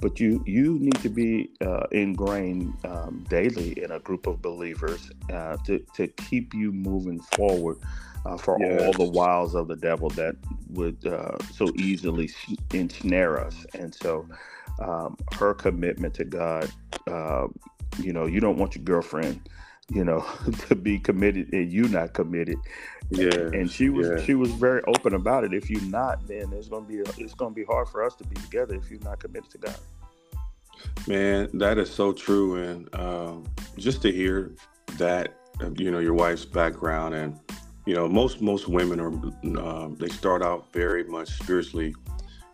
but 0.00 0.18
you 0.18 0.42
you 0.46 0.78
need 0.78 0.96
to 0.96 1.08
be 1.08 1.50
uh, 1.60 1.86
ingrained 1.92 2.74
um, 2.84 3.24
daily 3.28 3.72
in 3.82 3.90
a 3.92 3.98
group 4.00 4.26
of 4.26 4.40
believers 4.40 5.10
uh, 5.32 5.56
to 5.58 5.78
to 5.94 6.08
keep 6.08 6.54
you 6.54 6.72
moving 6.72 7.20
forward 7.20 7.78
uh, 8.26 8.36
for 8.36 8.58
yes. 8.60 8.82
all 8.82 8.92
the 8.92 9.10
wiles 9.10 9.54
of 9.54 9.68
the 9.68 9.76
devil 9.76 10.10
that 10.10 10.36
would 10.68 11.04
uh, 11.06 11.36
so 11.52 11.66
easily 11.76 12.30
ensnare 12.72 13.40
us. 13.40 13.66
And 13.74 13.94
so, 13.94 14.26
um, 14.80 15.16
her 15.34 15.54
commitment 15.54 16.14
to 16.14 16.24
God, 16.24 16.70
uh, 17.06 17.48
you 17.98 18.12
know, 18.12 18.26
you 18.26 18.40
don't 18.40 18.56
want 18.56 18.74
your 18.74 18.84
girlfriend 18.84 19.40
you 19.90 20.04
know, 20.04 20.24
to 20.68 20.74
be 20.74 20.98
committed 20.98 21.52
and 21.52 21.70
you 21.70 21.88
not 21.88 22.14
committed. 22.14 22.58
Yeah. 23.10 23.28
And 23.28 23.70
she 23.70 23.88
was 23.88 24.08
yeah. 24.08 24.24
she 24.24 24.34
was 24.34 24.50
very 24.52 24.82
open 24.86 25.14
about 25.14 25.44
it. 25.44 25.52
If 25.52 25.68
you're 25.68 25.82
not, 25.82 26.26
then 26.28 26.52
it's 26.52 26.68
gonna 26.68 26.86
be 26.86 26.98
it's 27.18 27.34
gonna 27.34 27.54
be 27.54 27.64
hard 27.64 27.88
for 27.88 28.04
us 28.04 28.14
to 28.16 28.24
be 28.24 28.36
together 28.36 28.76
if 28.76 28.90
you're 28.90 29.00
not 29.00 29.18
committed 29.18 29.50
to 29.50 29.58
God. 29.58 29.78
Man, 31.06 31.50
that 31.54 31.76
is 31.76 31.90
so 31.90 32.12
true, 32.12 32.56
and 32.56 32.94
um, 32.94 33.44
just 33.76 34.00
to 34.02 34.12
hear 34.12 34.54
that, 34.96 35.34
you 35.76 35.90
know, 35.90 35.98
your 35.98 36.14
wife's 36.14 36.44
background, 36.44 37.14
and 37.14 37.38
you 37.86 37.94
know, 37.94 38.08
most 38.08 38.40
most 38.40 38.68
women 38.68 39.00
are 39.00 39.12
um, 39.58 39.96
they 39.98 40.08
start 40.08 40.42
out 40.42 40.72
very 40.72 41.04
much 41.04 41.28
spiritually 41.28 41.94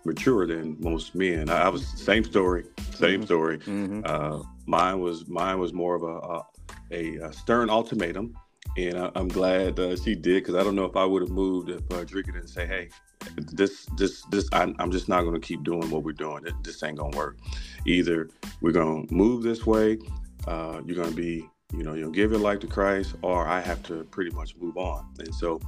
mature 0.05 0.47
than 0.47 0.77
most 0.81 1.15
men. 1.15 1.51
I, 1.51 1.65
I 1.65 1.69
was 1.69 1.87
same 1.87 2.25
story, 2.25 2.65
same 2.95 3.21
mm-hmm. 3.21 3.25
story. 3.25 3.59
Mm-hmm. 3.59 4.03
Uh, 4.05 4.43
mine 4.67 5.01
was 5.01 5.27
mine 5.29 5.59
was 5.59 5.73
more 5.73 5.95
of 5.95 6.03
a, 6.03 6.95
a, 6.95 7.17
a 7.29 7.33
stern 7.33 7.71
ultimatum, 7.71 8.37
and 8.77 8.99
I, 8.99 9.11
am 9.17 9.29
glad 9.29 9.79
uh, 9.79 9.97
she 9.97 10.15
did 10.15 10.43
because 10.43 10.55
I 10.55 10.63
don't 10.63 10.77
know 10.77 10.85
if 10.85 10.97
I 10.97 11.05
would 11.05 11.23
have 11.23 11.31
moved 11.31 11.71
if 11.71 11.81
uh, 11.91 12.05
Drika 12.05 12.27
didn't 12.27 12.49
say, 12.49 12.67
"Hey, 12.67 12.89
this 13.37 13.87
this 13.97 14.23
this 14.31 14.49
I, 14.53 14.73
am 14.79 14.91
just 14.91 15.09
not 15.09 15.23
going 15.23 15.35
to 15.35 15.41
keep 15.41 15.65
doing 15.65 15.91
what 15.91 16.03
we're 16.03 16.13
doing. 16.13 16.45
This 16.63 16.83
ain't 16.83 16.99
going 16.99 17.13
to 17.13 17.19
work. 17.19 17.39
Either 17.87 18.29
we're 18.61 18.73
going 18.73 19.07
to 19.07 19.15
move 19.15 19.43
this 19.43 19.67
way, 19.67 19.99
uh, 20.47 20.81
you're 20.85 20.97
going 20.97 21.11
to 21.11 21.17
be, 21.17 21.49
you 21.73 21.83
know, 21.83 21.95
you'll 21.95 22.11
give 22.11 22.31
your 22.31 22.41
life 22.41 22.61
to 22.61 22.67
Christ, 22.67 23.15
or 23.23 23.47
I 23.47 23.61
have 23.61 23.83
to 23.85 24.05
pretty 24.05 24.31
much 24.31 24.57
move 24.57 24.77
on. 24.77 25.13
And 25.19 25.35
so, 25.35 25.61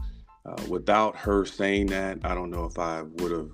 uh, 0.46 0.62
without 0.68 1.16
her 1.16 1.44
saying 1.44 1.86
that, 1.86 2.18
I 2.24 2.34
don't 2.34 2.50
know 2.50 2.64
if 2.64 2.78
I 2.78 3.02
would 3.02 3.32
have 3.32 3.50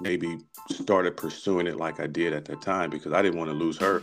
maybe 0.00 0.38
started 0.70 1.16
pursuing 1.16 1.66
it 1.66 1.76
like 1.76 2.00
I 2.00 2.06
did 2.06 2.32
at 2.32 2.44
that 2.46 2.60
time 2.60 2.90
because 2.90 3.12
I 3.12 3.22
didn't 3.22 3.38
want 3.38 3.50
to 3.50 3.56
lose 3.56 3.78
her. 3.78 4.02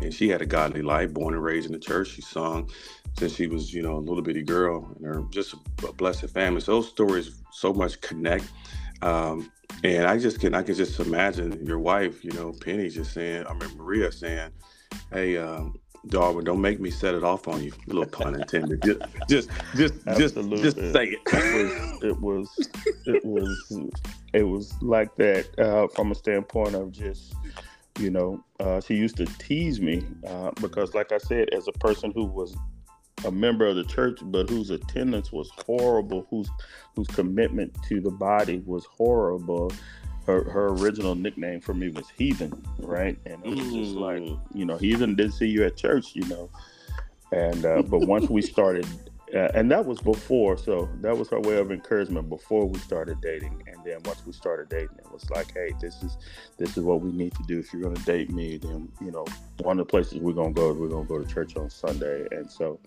And 0.00 0.12
she 0.12 0.28
had 0.28 0.42
a 0.42 0.46
godly 0.46 0.82
life, 0.82 1.12
born 1.12 1.34
and 1.34 1.42
raised 1.42 1.66
in 1.66 1.72
the 1.72 1.78
church. 1.78 2.08
She 2.08 2.22
sung 2.22 2.70
since 3.18 3.34
she 3.34 3.46
was, 3.46 3.72
you 3.72 3.82
know, 3.82 3.96
a 3.96 3.98
little 4.00 4.22
bitty 4.22 4.42
girl, 4.42 4.92
and 4.96 5.06
her 5.06 5.22
just 5.30 5.54
a 5.88 5.92
blessed 5.92 6.28
family. 6.30 6.60
So 6.60 6.72
those 6.72 6.88
stories 6.88 7.40
so 7.52 7.72
much 7.72 8.00
connect. 8.00 8.48
Um, 9.02 9.52
and 9.84 10.06
I 10.06 10.18
just 10.18 10.40
can 10.40 10.54
I 10.54 10.62
can 10.62 10.74
just 10.74 10.98
imagine 10.98 11.64
your 11.64 11.78
wife, 11.78 12.24
you 12.24 12.32
know, 12.32 12.52
Pennye 12.52 12.92
just 12.92 13.12
saying, 13.12 13.46
I 13.46 13.52
remember 13.52 13.82
Maria 13.82 14.10
saying, 14.10 14.50
Hey, 15.12 15.36
um, 15.36 15.74
Darwin, 16.08 16.44
don't 16.44 16.60
make 16.60 16.80
me 16.80 16.90
set 16.90 17.14
it 17.14 17.24
off 17.24 17.48
on 17.48 17.62
you. 17.62 17.72
A 17.72 17.92
little 17.92 18.06
pun 18.06 18.34
intended. 18.34 18.82
Just, 18.82 19.00
just, 19.28 19.50
just, 19.74 20.04
just, 20.16 20.34
just 20.34 20.76
say 20.92 21.06
it. 21.06 21.20
It 21.26 21.54
was, 21.56 22.02
it 22.02 22.20
was, 22.20 22.70
it 23.06 23.24
was, 23.24 23.92
it 24.32 24.42
was 24.42 24.74
like 24.82 25.14
that 25.16 25.58
uh, 25.58 25.88
from 25.88 26.12
a 26.12 26.14
standpoint 26.14 26.74
of 26.74 26.92
just, 26.92 27.34
you 27.98 28.10
know, 28.10 28.44
uh, 28.60 28.80
she 28.80 28.94
used 28.94 29.16
to 29.16 29.26
tease 29.38 29.80
me 29.80 30.04
uh, 30.26 30.50
because, 30.60 30.94
like 30.94 31.12
I 31.12 31.18
said, 31.18 31.48
as 31.50 31.68
a 31.68 31.72
person 31.72 32.12
who 32.14 32.24
was 32.24 32.56
a 33.24 33.30
member 33.30 33.66
of 33.66 33.76
the 33.76 33.84
church, 33.84 34.18
but 34.24 34.50
whose 34.50 34.70
attendance 34.70 35.32
was 35.32 35.50
horrible, 35.66 36.26
whose 36.30 36.50
whose 36.94 37.06
commitment 37.08 37.74
to 37.88 38.00
the 38.00 38.10
body 38.10 38.62
was 38.66 38.84
horrible. 38.86 39.72
Her, 40.26 40.44
her 40.44 40.68
original 40.68 41.14
nickname 41.14 41.60
for 41.60 41.74
me 41.74 41.88
was 41.90 42.08
Heathen, 42.16 42.64
right? 42.78 43.18
And 43.26 43.44
it 43.44 43.50
was 43.50 43.60
mm. 43.60 43.84
just 43.84 43.94
like, 43.94 44.22
you 44.54 44.64
know, 44.64 44.78
Heathen 44.78 45.14
didn't 45.14 45.32
see 45.32 45.48
you 45.48 45.64
at 45.64 45.76
church, 45.76 46.14
you 46.14 46.26
know. 46.26 46.50
And 47.32 47.64
uh, 47.64 47.82
but 47.82 48.00
once 48.00 48.30
we 48.30 48.42
started 48.54 48.86
uh, 49.34 49.48
and 49.52 49.70
that 49.70 49.84
was 49.84 50.00
before. 50.00 50.56
So 50.56 50.88
that 51.00 51.16
was 51.16 51.28
her 51.30 51.40
way 51.40 51.56
of 51.56 51.72
encouragement 51.72 52.28
before 52.28 52.66
we 52.66 52.78
started 52.78 53.20
dating. 53.20 53.64
And 53.66 53.82
then 53.84 53.98
once 54.04 54.24
we 54.24 54.32
started 54.32 54.68
dating, 54.68 54.96
it 54.98 55.10
was 55.10 55.28
like, 55.30 55.52
hey, 55.52 55.70
this 55.80 56.02
is 56.02 56.16
this 56.56 56.76
is 56.76 56.84
what 56.84 57.00
we 57.00 57.10
need 57.10 57.34
to 57.34 57.42
do. 57.48 57.58
If 57.58 57.72
you're 57.72 57.82
going 57.82 57.96
to 57.96 58.04
date 58.04 58.30
me, 58.30 58.58
then 58.58 58.88
you 59.00 59.10
know 59.10 59.24
one 59.60 59.80
of 59.80 59.86
the 59.86 59.90
places 59.90 60.20
we're 60.20 60.34
going 60.34 60.54
to 60.54 60.60
go 60.60 60.70
is 60.70 60.76
we're 60.76 60.88
going 60.88 61.06
to 61.06 61.08
go 61.08 61.18
to 61.18 61.34
church 61.34 61.56
on 61.56 61.68
Sunday. 61.68 62.26
And 62.30 62.48
so, 62.48 62.78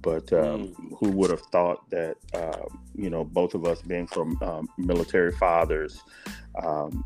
but 0.00 0.32
um, 0.32 0.68
mm. 0.68 0.98
who 0.98 1.10
would 1.10 1.30
have 1.30 1.42
thought 1.42 1.88
that 1.90 2.16
uh, 2.34 2.66
you 2.94 3.10
know 3.10 3.24
both 3.24 3.54
of 3.54 3.64
us 3.64 3.82
being 3.82 4.06
from 4.06 4.40
um, 4.42 4.68
military 4.78 5.32
fathers, 5.32 6.02
um, 6.62 7.04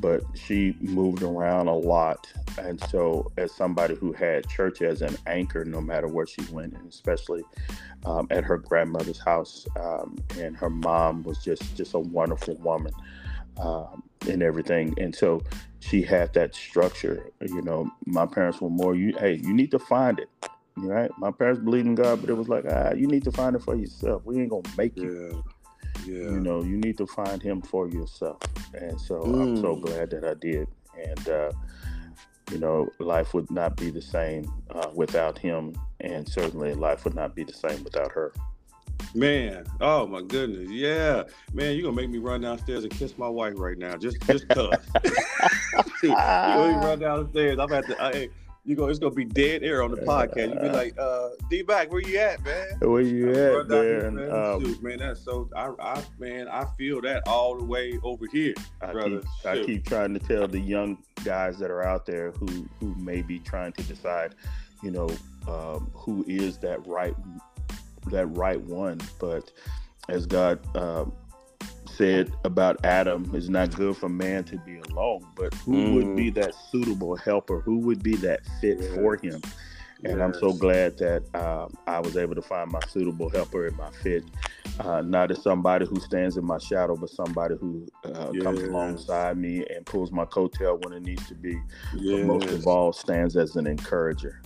but 0.00 0.22
she 0.34 0.76
moved 0.80 1.22
around 1.22 1.68
a 1.68 1.74
lot. 1.74 2.26
And 2.58 2.82
so, 2.88 3.30
as 3.36 3.52
somebody 3.52 3.94
who 3.94 4.12
had 4.12 4.48
church 4.48 4.82
as 4.82 5.02
an 5.02 5.16
anchor, 5.26 5.64
no 5.64 5.80
matter 5.80 6.08
where 6.08 6.26
she 6.26 6.42
went, 6.50 6.74
and 6.74 6.88
especially 6.88 7.42
um, 8.04 8.26
at 8.30 8.44
her 8.44 8.58
grandmother's 8.58 9.20
house, 9.20 9.66
um, 9.78 10.18
and 10.38 10.56
her 10.56 10.70
mom 10.70 11.22
was 11.22 11.38
just 11.38 11.76
just 11.76 11.94
a 11.94 11.98
wonderful 11.98 12.56
woman 12.56 12.92
um, 13.60 14.02
and 14.28 14.42
everything. 14.42 14.94
And 14.98 15.14
so, 15.14 15.42
she 15.80 16.02
had 16.02 16.32
that 16.34 16.54
structure. 16.54 17.30
You 17.40 17.62
know, 17.62 17.90
my 18.06 18.26
parents 18.26 18.60
were 18.60 18.70
more, 18.70 18.94
you 18.94 19.14
hey, 19.18 19.34
you 19.34 19.52
need 19.54 19.70
to 19.72 19.78
find 19.78 20.18
it. 20.18 20.28
Right? 20.76 21.10
My 21.18 21.30
parents 21.30 21.60
believed 21.60 21.86
in 21.86 21.94
God, 21.94 22.20
but 22.20 22.30
it 22.30 22.34
was 22.34 22.48
like, 22.48 22.64
ah, 22.70 22.92
you 22.94 23.06
need 23.06 23.24
to 23.24 23.32
find 23.32 23.56
it 23.56 23.62
for 23.62 23.76
yourself. 23.76 24.24
We 24.24 24.40
ain't 24.40 24.50
gonna 24.50 24.62
make 24.76 24.96
you. 24.96 25.44
You 26.06 26.40
know, 26.40 26.62
you 26.62 26.76
need 26.76 26.96
to 26.98 27.06
find 27.06 27.42
him 27.42 27.62
for 27.62 27.88
yourself. 27.88 28.40
And 28.74 29.00
so 29.00 29.20
mm. 29.20 29.42
I'm 29.42 29.56
so 29.56 29.76
mm. 29.76 29.82
glad 29.82 30.10
that 30.10 30.24
I 30.24 30.34
did. 30.34 30.68
And, 30.98 31.28
uh, 31.28 31.52
you 32.50 32.58
know, 32.58 32.88
life 32.98 33.34
would 33.34 33.50
not 33.50 33.76
be 33.76 33.90
the 33.90 34.02
same 34.02 34.50
uh, 34.70 34.90
without 34.94 35.38
him. 35.38 35.74
And 36.00 36.28
certainly 36.28 36.74
life 36.74 37.04
would 37.04 37.14
not 37.14 37.34
be 37.34 37.44
the 37.44 37.52
same 37.52 37.82
without 37.84 38.12
her. 38.12 38.32
Man, 39.14 39.64
oh 39.80 40.06
my 40.06 40.22
goodness, 40.22 40.70
yeah, 40.70 41.24
man, 41.52 41.74
you're 41.74 41.82
gonna 41.84 41.96
make 41.96 42.10
me 42.10 42.18
run 42.18 42.42
downstairs 42.42 42.84
and 42.84 42.92
kiss 42.92 43.18
my 43.18 43.28
wife 43.28 43.54
right 43.56 43.76
now, 43.76 43.96
just 43.96 44.20
just 44.22 44.46
cause. 44.50 44.76
you 46.02 46.12
run 46.12 46.98
downstairs. 46.98 47.58
I'm 47.58 47.72
at 47.72 47.86
the. 47.88 48.00
I, 48.00 48.28
you 48.64 48.76
go, 48.76 48.88
it's 48.88 48.98
gonna 48.98 49.14
be 49.14 49.24
dead 49.24 49.62
air 49.62 49.82
on 49.82 49.90
the 49.90 49.98
podcast. 49.98 50.54
You 50.54 50.60
be 50.60 50.68
like, 50.68 50.98
uh, 50.98 51.30
D 51.48 51.62
back, 51.62 51.90
where 51.90 52.02
you 52.02 52.18
at, 52.18 52.44
man? 52.44 52.68
Where 52.80 53.00
you 53.00 53.30
at, 53.30 53.68
man? 53.68 54.14
man. 54.16 54.30
Um, 54.30 54.64
Shoot, 54.64 54.82
man, 54.82 54.98
that's 54.98 55.20
so. 55.20 55.48
I, 55.56 55.70
I, 55.80 56.02
man, 56.18 56.48
I 56.48 56.66
feel 56.76 57.00
that 57.02 57.26
all 57.26 57.56
the 57.56 57.64
way 57.64 57.98
over 58.02 58.26
here, 58.30 58.54
I 58.82 58.92
brother. 58.92 59.20
Keep, 59.20 59.46
I 59.46 59.64
keep 59.64 59.86
trying 59.86 60.12
to 60.14 60.20
tell 60.20 60.46
the 60.46 60.60
young 60.60 60.98
guys 61.24 61.58
that 61.58 61.70
are 61.70 61.82
out 61.82 62.06
there 62.06 62.32
who 62.32 62.68
who 62.78 62.94
may 62.96 63.22
be 63.22 63.38
trying 63.38 63.72
to 63.72 63.82
decide, 63.84 64.34
you 64.82 64.90
know, 64.90 65.08
um, 65.48 65.90
who 65.94 66.24
is 66.28 66.58
that 66.58 66.86
right, 66.86 67.14
that 68.08 68.26
right 68.26 68.60
one. 68.60 69.00
But 69.18 69.50
as 70.08 70.26
God 70.26 70.60
um, 70.76 71.12
said 72.00 72.32
about 72.44 72.82
Adam, 72.82 73.30
is 73.34 73.50
not 73.50 73.76
good 73.76 73.94
for 73.94 74.08
man 74.08 74.42
to 74.44 74.56
be 74.58 74.78
alone. 74.78 75.26
But 75.34 75.52
who 75.54 75.72
mm. 75.72 75.94
would 75.94 76.16
be 76.16 76.30
mm. 76.30 76.34
that 76.36 76.54
suitable 76.70 77.14
helper? 77.14 77.60
Who 77.60 77.78
would 77.80 78.02
be 78.02 78.16
that 78.16 78.40
fit 78.58 78.78
yes. 78.80 78.94
for 78.94 79.16
him? 79.16 79.42
And 80.02 80.16
yes. 80.16 80.20
I'm 80.20 80.32
so 80.32 80.54
glad 80.54 80.96
that 80.96 81.22
um, 81.34 81.74
I 81.86 82.00
was 82.00 82.16
able 82.16 82.34
to 82.34 82.40
find 82.40 82.72
my 82.72 82.80
suitable 82.88 83.28
helper 83.28 83.66
and 83.66 83.76
my 83.76 83.90
fit, 83.90 84.24
uh, 84.78 85.02
not 85.02 85.30
as 85.30 85.42
somebody 85.42 85.84
who 85.84 86.00
stands 86.00 86.38
in 86.38 86.44
my 86.46 86.56
shadow, 86.56 86.96
but 86.96 87.10
somebody 87.10 87.56
who 87.60 87.86
uh, 88.06 88.30
yes. 88.32 88.42
comes 88.42 88.62
alongside 88.62 89.36
me 89.36 89.66
and 89.66 89.84
pulls 89.84 90.10
my 90.10 90.24
coattail 90.24 90.82
when 90.82 90.94
it 90.94 91.02
needs 91.02 91.28
to 91.28 91.34
be. 91.34 91.60
But 91.92 92.24
most 92.24 92.48
of 92.48 92.66
all, 92.66 92.94
stands 92.94 93.36
as 93.36 93.56
an 93.56 93.66
encourager. 93.66 94.40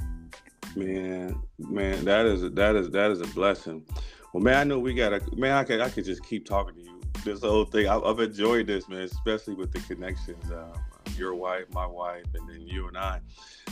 Man, 0.75 1.41
man, 1.59 2.05
that 2.05 2.27
is 2.27 2.51
that 2.51 2.75
is 2.75 2.91
that 2.91 3.13
is 3.13 3.21
a 3.21 3.29
blessing. 3.29 3.87
Well, 4.33 4.43
man, 4.43 4.57
I 4.57 4.65
know 4.65 4.81
we 4.81 4.93
got 4.93 5.11
to 5.11 5.37
man. 5.37 5.53
I 5.53 5.63
could 5.63 5.81
I 5.81 5.89
could 5.89 6.05
just 6.05 6.25
keep 6.25 6.47
talking 6.47 6.75
to 6.75 6.81
you 6.81 6.94
this 7.25 7.41
whole 7.41 7.65
thing. 7.65 7.89
I, 7.89 7.95
have 7.95 8.21
enjoyed 8.21 8.67
this, 8.67 8.89
man, 8.89 9.01
especially 9.01 9.55
with 9.55 9.73
the 9.73 9.81
connections. 9.81 10.51
Uh, 10.51 10.77
your 11.17 11.35
wife, 11.35 11.65
my 11.73 11.87
wife, 11.87 12.25
and 12.35 12.49
then 12.49 12.61
you 12.61 12.89
and 12.89 12.97
I. 12.97 13.21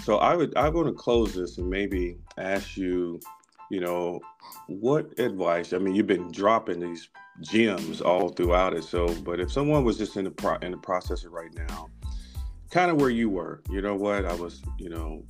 So 0.05 0.19
I 0.19 0.37
would 0.37 0.57
I 0.57 0.69
want 0.69 0.89
to 0.89 0.95
close 0.95 1.35
this 1.35 1.59
and 1.59 1.69
maybe 1.69 2.17
ask 2.39 2.77
you, 2.77 3.21
you 3.71 3.81
know, 3.81 4.21
what 4.67 5.19
advice? 5.19 5.73
I 5.73 5.79
mean, 5.79 5.95
you've 5.95 6.07
been 6.07 6.31
dropping 6.31 6.81
these 6.81 7.09
gems 7.41 8.01
all 8.01 8.29
throughout 8.29 8.75
it. 8.75 8.85
So, 8.85 9.13
but 9.23 9.41
if 9.41 9.51
someone 9.51 9.85
was 9.85 9.99
just 9.99 10.17
in 10.17 10.25
the 10.25 10.31
pro, 10.31 10.57
in 10.57 10.73
the 10.73 10.77
process 10.77 11.25
right 11.25 11.53
now, 11.55 11.89
kind 12.71 12.91
of 12.91 13.01
where 13.01 13.11
you 13.11 13.29
were, 13.29 13.63
you 13.71 13.83
know 13.83 13.97
what? 13.97 14.25
I 14.25 14.35
was, 14.35 14.63
you 14.79 14.89
know, 14.89 15.25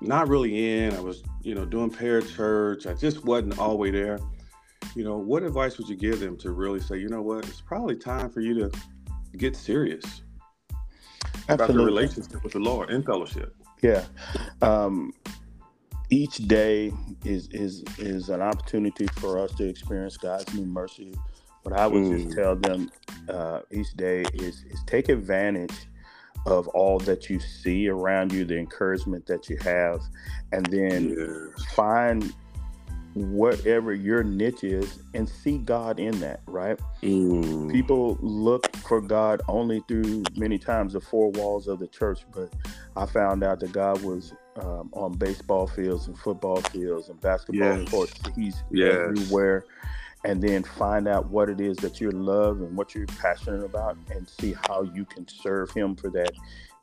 not 0.00 0.28
really 0.28 0.84
in. 0.84 0.94
I 0.94 1.00
was, 1.00 1.22
you 1.42 1.54
know, 1.54 1.64
doing 1.64 1.90
parachurch. 1.90 2.90
I 2.90 2.94
just 2.94 3.24
wasn't 3.24 3.58
all 3.58 3.70
the 3.70 3.76
way 3.76 3.90
there 3.90 4.18
you 4.94 5.04
know, 5.04 5.16
what 5.16 5.42
advice 5.42 5.78
would 5.78 5.88
you 5.88 5.96
give 5.96 6.20
them 6.20 6.36
to 6.38 6.52
really 6.52 6.80
say, 6.80 6.98
you 6.98 7.08
know 7.08 7.22
what, 7.22 7.46
it's 7.48 7.60
probably 7.60 7.96
time 7.96 8.30
for 8.30 8.40
you 8.40 8.54
to 8.54 8.70
get 9.36 9.56
serious 9.56 10.22
Absolutely. 11.48 11.54
about 11.54 11.68
the 11.68 11.84
relationship 11.84 12.42
with 12.42 12.52
the 12.52 12.58
Lord 12.58 12.90
in 12.90 13.02
fellowship? 13.02 13.54
Yeah. 13.82 14.04
Um, 14.60 15.12
each 16.10 16.36
day 16.46 16.92
is 17.24 17.48
is 17.48 17.82
is 17.98 18.28
an 18.28 18.42
opportunity 18.42 19.06
for 19.18 19.38
us 19.38 19.52
to 19.54 19.66
experience 19.66 20.16
God's 20.18 20.52
new 20.54 20.66
mercy. 20.66 21.14
What 21.62 21.74
I 21.74 21.86
would 21.86 22.02
mm. 22.02 22.22
just 22.22 22.36
tell 22.36 22.54
them 22.54 22.90
uh, 23.28 23.60
each 23.70 23.92
day 23.94 24.24
is 24.34 24.62
is 24.64 24.82
take 24.86 25.08
advantage 25.08 25.88
of 26.44 26.68
all 26.68 26.98
that 26.98 27.30
you 27.30 27.38
see 27.40 27.88
around 27.88 28.32
you, 28.32 28.44
the 28.44 28.58
encouragement 28.58 29.26
that 29.26 29.48
you 29.48 29.56
have, 29.62 30.00
and 30.52 30.66
then 30.66 31.14
yes. 31.16 31.64
find 31.74 32.34
whatever 33.14 33.92
your 33.92 34.22
niche 34.22 34.64
is 34.64 34.98
and 35.14 35.28
see 35.28 35.58
God 35.58 36.00
in 36.00 36.18
that, 36.20 36.40
right? 36.46 36.78
Mm. 37.02 37.70
People 37.70 38.18
look 38.20 38.74
for 38.76 39.00
God 39.00 39.42
only 39.48 39.82
through 39.86 40.24
many 40.36 40.58
times 40.58 40.94
the 40.94 41.00
four 41.00 41.30
walls 41.32 41.68
of 41.68 41.78
the 41.78 41.88
church, 41.88 42.24
but 42.34 42.52
I 42.96 43.06
found 43.06 43.42
out 43.44 43.60
that 43.60 43.72
God 43.72 44.02
was 44.02 44.32
um, 44.56 44.90
on 44.92 45.12
baseball 45.12 45.66
fields 45.66 46.08
and 46.08 46.18
football 46.18 46.60
fields 46.60 47.08
and 47.08 47.20
basketball 47.20 47.78
yes. 47.78 47.90
courts. 47.90 48.20
He's 48.34 48.62
yes. 48.70 48.94
everywhere. 48.94 49.64
And 50.24 50.40
then 50.40 50.62
find 50.62 51.08
out 51.08 51.30
what 51.30 51.48
it 51.48 51.60
is 51.60 51.76
that 51.78 52.00
you 52.00 52.10
love 52.10 52.60
and 52.60 52.76
what 52.76 52.94
you're 52.94 53.06
passionate 53.06 53.64
about 53.64 53.96
and 54.10 54.28
see 54.28 54.54
how 54.68 54.82
you 54.82 55.04
can 55.04 55.26
serve 55.26 55.72
Him 55.72 55.96
for 55.96 56.10
that. 56.10 56.30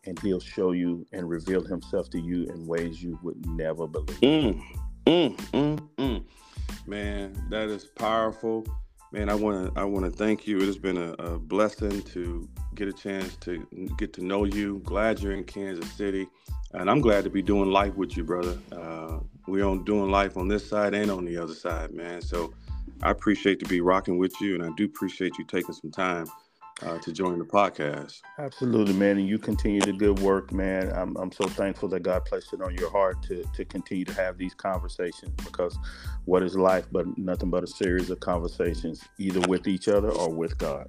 And 0.06 0.20
He'll 0.20 0.42
show 0.42 0.74
you 0.74 1.06
and 1.14 1.30
reveal 1.30 1.64
Himself 1.64 2.10
to 2.10 2.20
you 2.20 2.44
in 2.50 2.68
ways 2.68 3.02
you 3.02 3.18
would 3.24 3.46
never 3.46 3.88
believe. 3.88 4.20
Mm. 4.20 4.62
Mm, 5.06 5.36
mm, 5.36 5.80
mm. 5.98 6.24
Man, 6.86 7.46
that 7.50 7.70
is 7.70 7.86
powerful. 7.86 8.66
Man, 9.12 9.30
I 9.30 9.36
want 9.36 9.74
to 9.74 9.80
I 9.80 9.84
want 9.86 10.06
to 10.06 10.12
thank 10.12 10.46
you. 10.46 10.58
It 10.60 10.66
has 10.66 10.78
been 10.78 10.98
a, 10.98 11.14
a, 11.14 11.40
blessing 11.40 12.02
to 12.04 12.48
get 12.76 12.88
a 12.88 12.94
chance 12.94 13.36
to 13.38 13.66
get 13.98 14.14
to 14.14 14.24
know 14.24 14.44
you. 14.44 14.82
Glad 14.86 15.20
you're 15.20 15.34
in 15.34 15.44
Kansas 15.46 15.92
City, 15.94 16.28
and 16.74 16.90
I'm 16.90 17.02
glad 17.02 17.24
to 17.24 17.30
be 17.30 17.42
doing 17.42 17.72
life 17.72 17.96
with 17.96 18.16
you, 18.16 18.24
brother. 18.24 18.58
Uh, 18.72 19.20
we're 19.48 19.66
on 19.66 19.84
doing 19.84 20.12
life 20.12 20.38
on 20.38 20.48
this 20.48 20.70
side 20.70 20.94
and 20.94 21.10
on 21.10 21.26
the 21.26 21.38
other 21.38 21.56
side, 21.56 21.92
man. 21.92 22.22
So 22.22 22.54
I 23.02 23.10
appreciate 23.10 23.60
to 23.62 23.66
be 23.66 23.82
rocking 23.82 24.20
with 24.20 24.40
you, 24.40 24.54
and 24.54 24.64
I 24.64 24.70
do 24.78 24.86
appreciate 24.86 25.38
you 25.40 25.46
taking 25.46 25.74
some 25.74 25.92
time 25.92 26.28
uh, 26.84 26.98
to 27.00 27.12
join 27.12 27.40
the 27.40 27.46
podcast. 27.46 28.22
Absolutely, 28.38 28.94
man. 28.94 29.18
And 29.18 29.28
you 29.28 29.38
continue 29.38 29.82
the 29.82 29.94
good 29.94 30.20
work, 30.20 30.52
man. 30.52 30.92
I'm, 30.96 31.16
I'm 31.18 31.32
so 31.32 31.48
thankful 31.48 31.90
that 31.90 32.04
God 32.04 32.26
placed 32.26 32.54
it 32.54 32.62
on 32.62 32.76
your 32.76 32.90
heart 32.92 33.22
to, 33.24 33.44
to 33.54 33.66
continue 33.66 34.06
to 34.06 34.14
have 34.14 34.38
these 34.38 34.54
conversations 34.54 35.32
because 35.44 35.78
what 36.26 36.44
is 36.44 36.56
life 36.56 36.86
but 36.92 37.18
nothing 37.18 37.50
but 37.50 37.64
a 37.64 37.68
series 37.68 38.10
of 38.10 38.20
conversations, 38.20 39.04
either 39.18 39.42
with 39.48 39.68
each 39.68 39.88
other 39.88 40.10
or 40.10 40.30
with 40.30 40.58
God. 40.58 40.88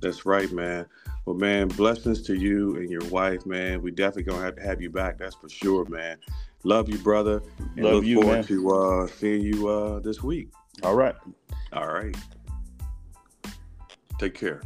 That's 0.00 0.24
right, 0.24 0.50
man. 0.52 0.86
Well, 1.26 1.36
man, 1.36 1.68
blessings 1.68 2.22
to 2.22 2.34
you 2.34 2.76
and 2.76 2.90
your 2.90 3.04
wife, 3.10 3.44
man. 3.44 3.82
We 3.82 3.90
definitely 3.90 4.24
gonna 4.24 4.44
have 4.44 4.56
to 4.56 4.62
have 4.62 4.80
you 4.80 4.90
back. 4.90 5.18
That's 5.18 5.34
for 5.34 5.48
sure, 5.48 5.84
man. 5.86 6.18
Love 6.64 6.88
you, 6.88 6.98
brother. 6.98 7.42
And 7.76 7.84
Love 7.84 7.94
look 7.94 8.04
you, 8.04 8.20
forward 8.20 8.34
man. 8.36 8.44
to 8.44 8.70
uh, 8.70 9.06
seeing 9.06 9.42
you 9.42 9.68
uh, 9.68 10.00
this 10.00 10.22
week. 10.22 10.48
All 10.82 10.94
right. 10.94 11.14
All 11.72 11.88
right. 11.88 12.16
Take 14.18 14.34
care. 14.34 14.62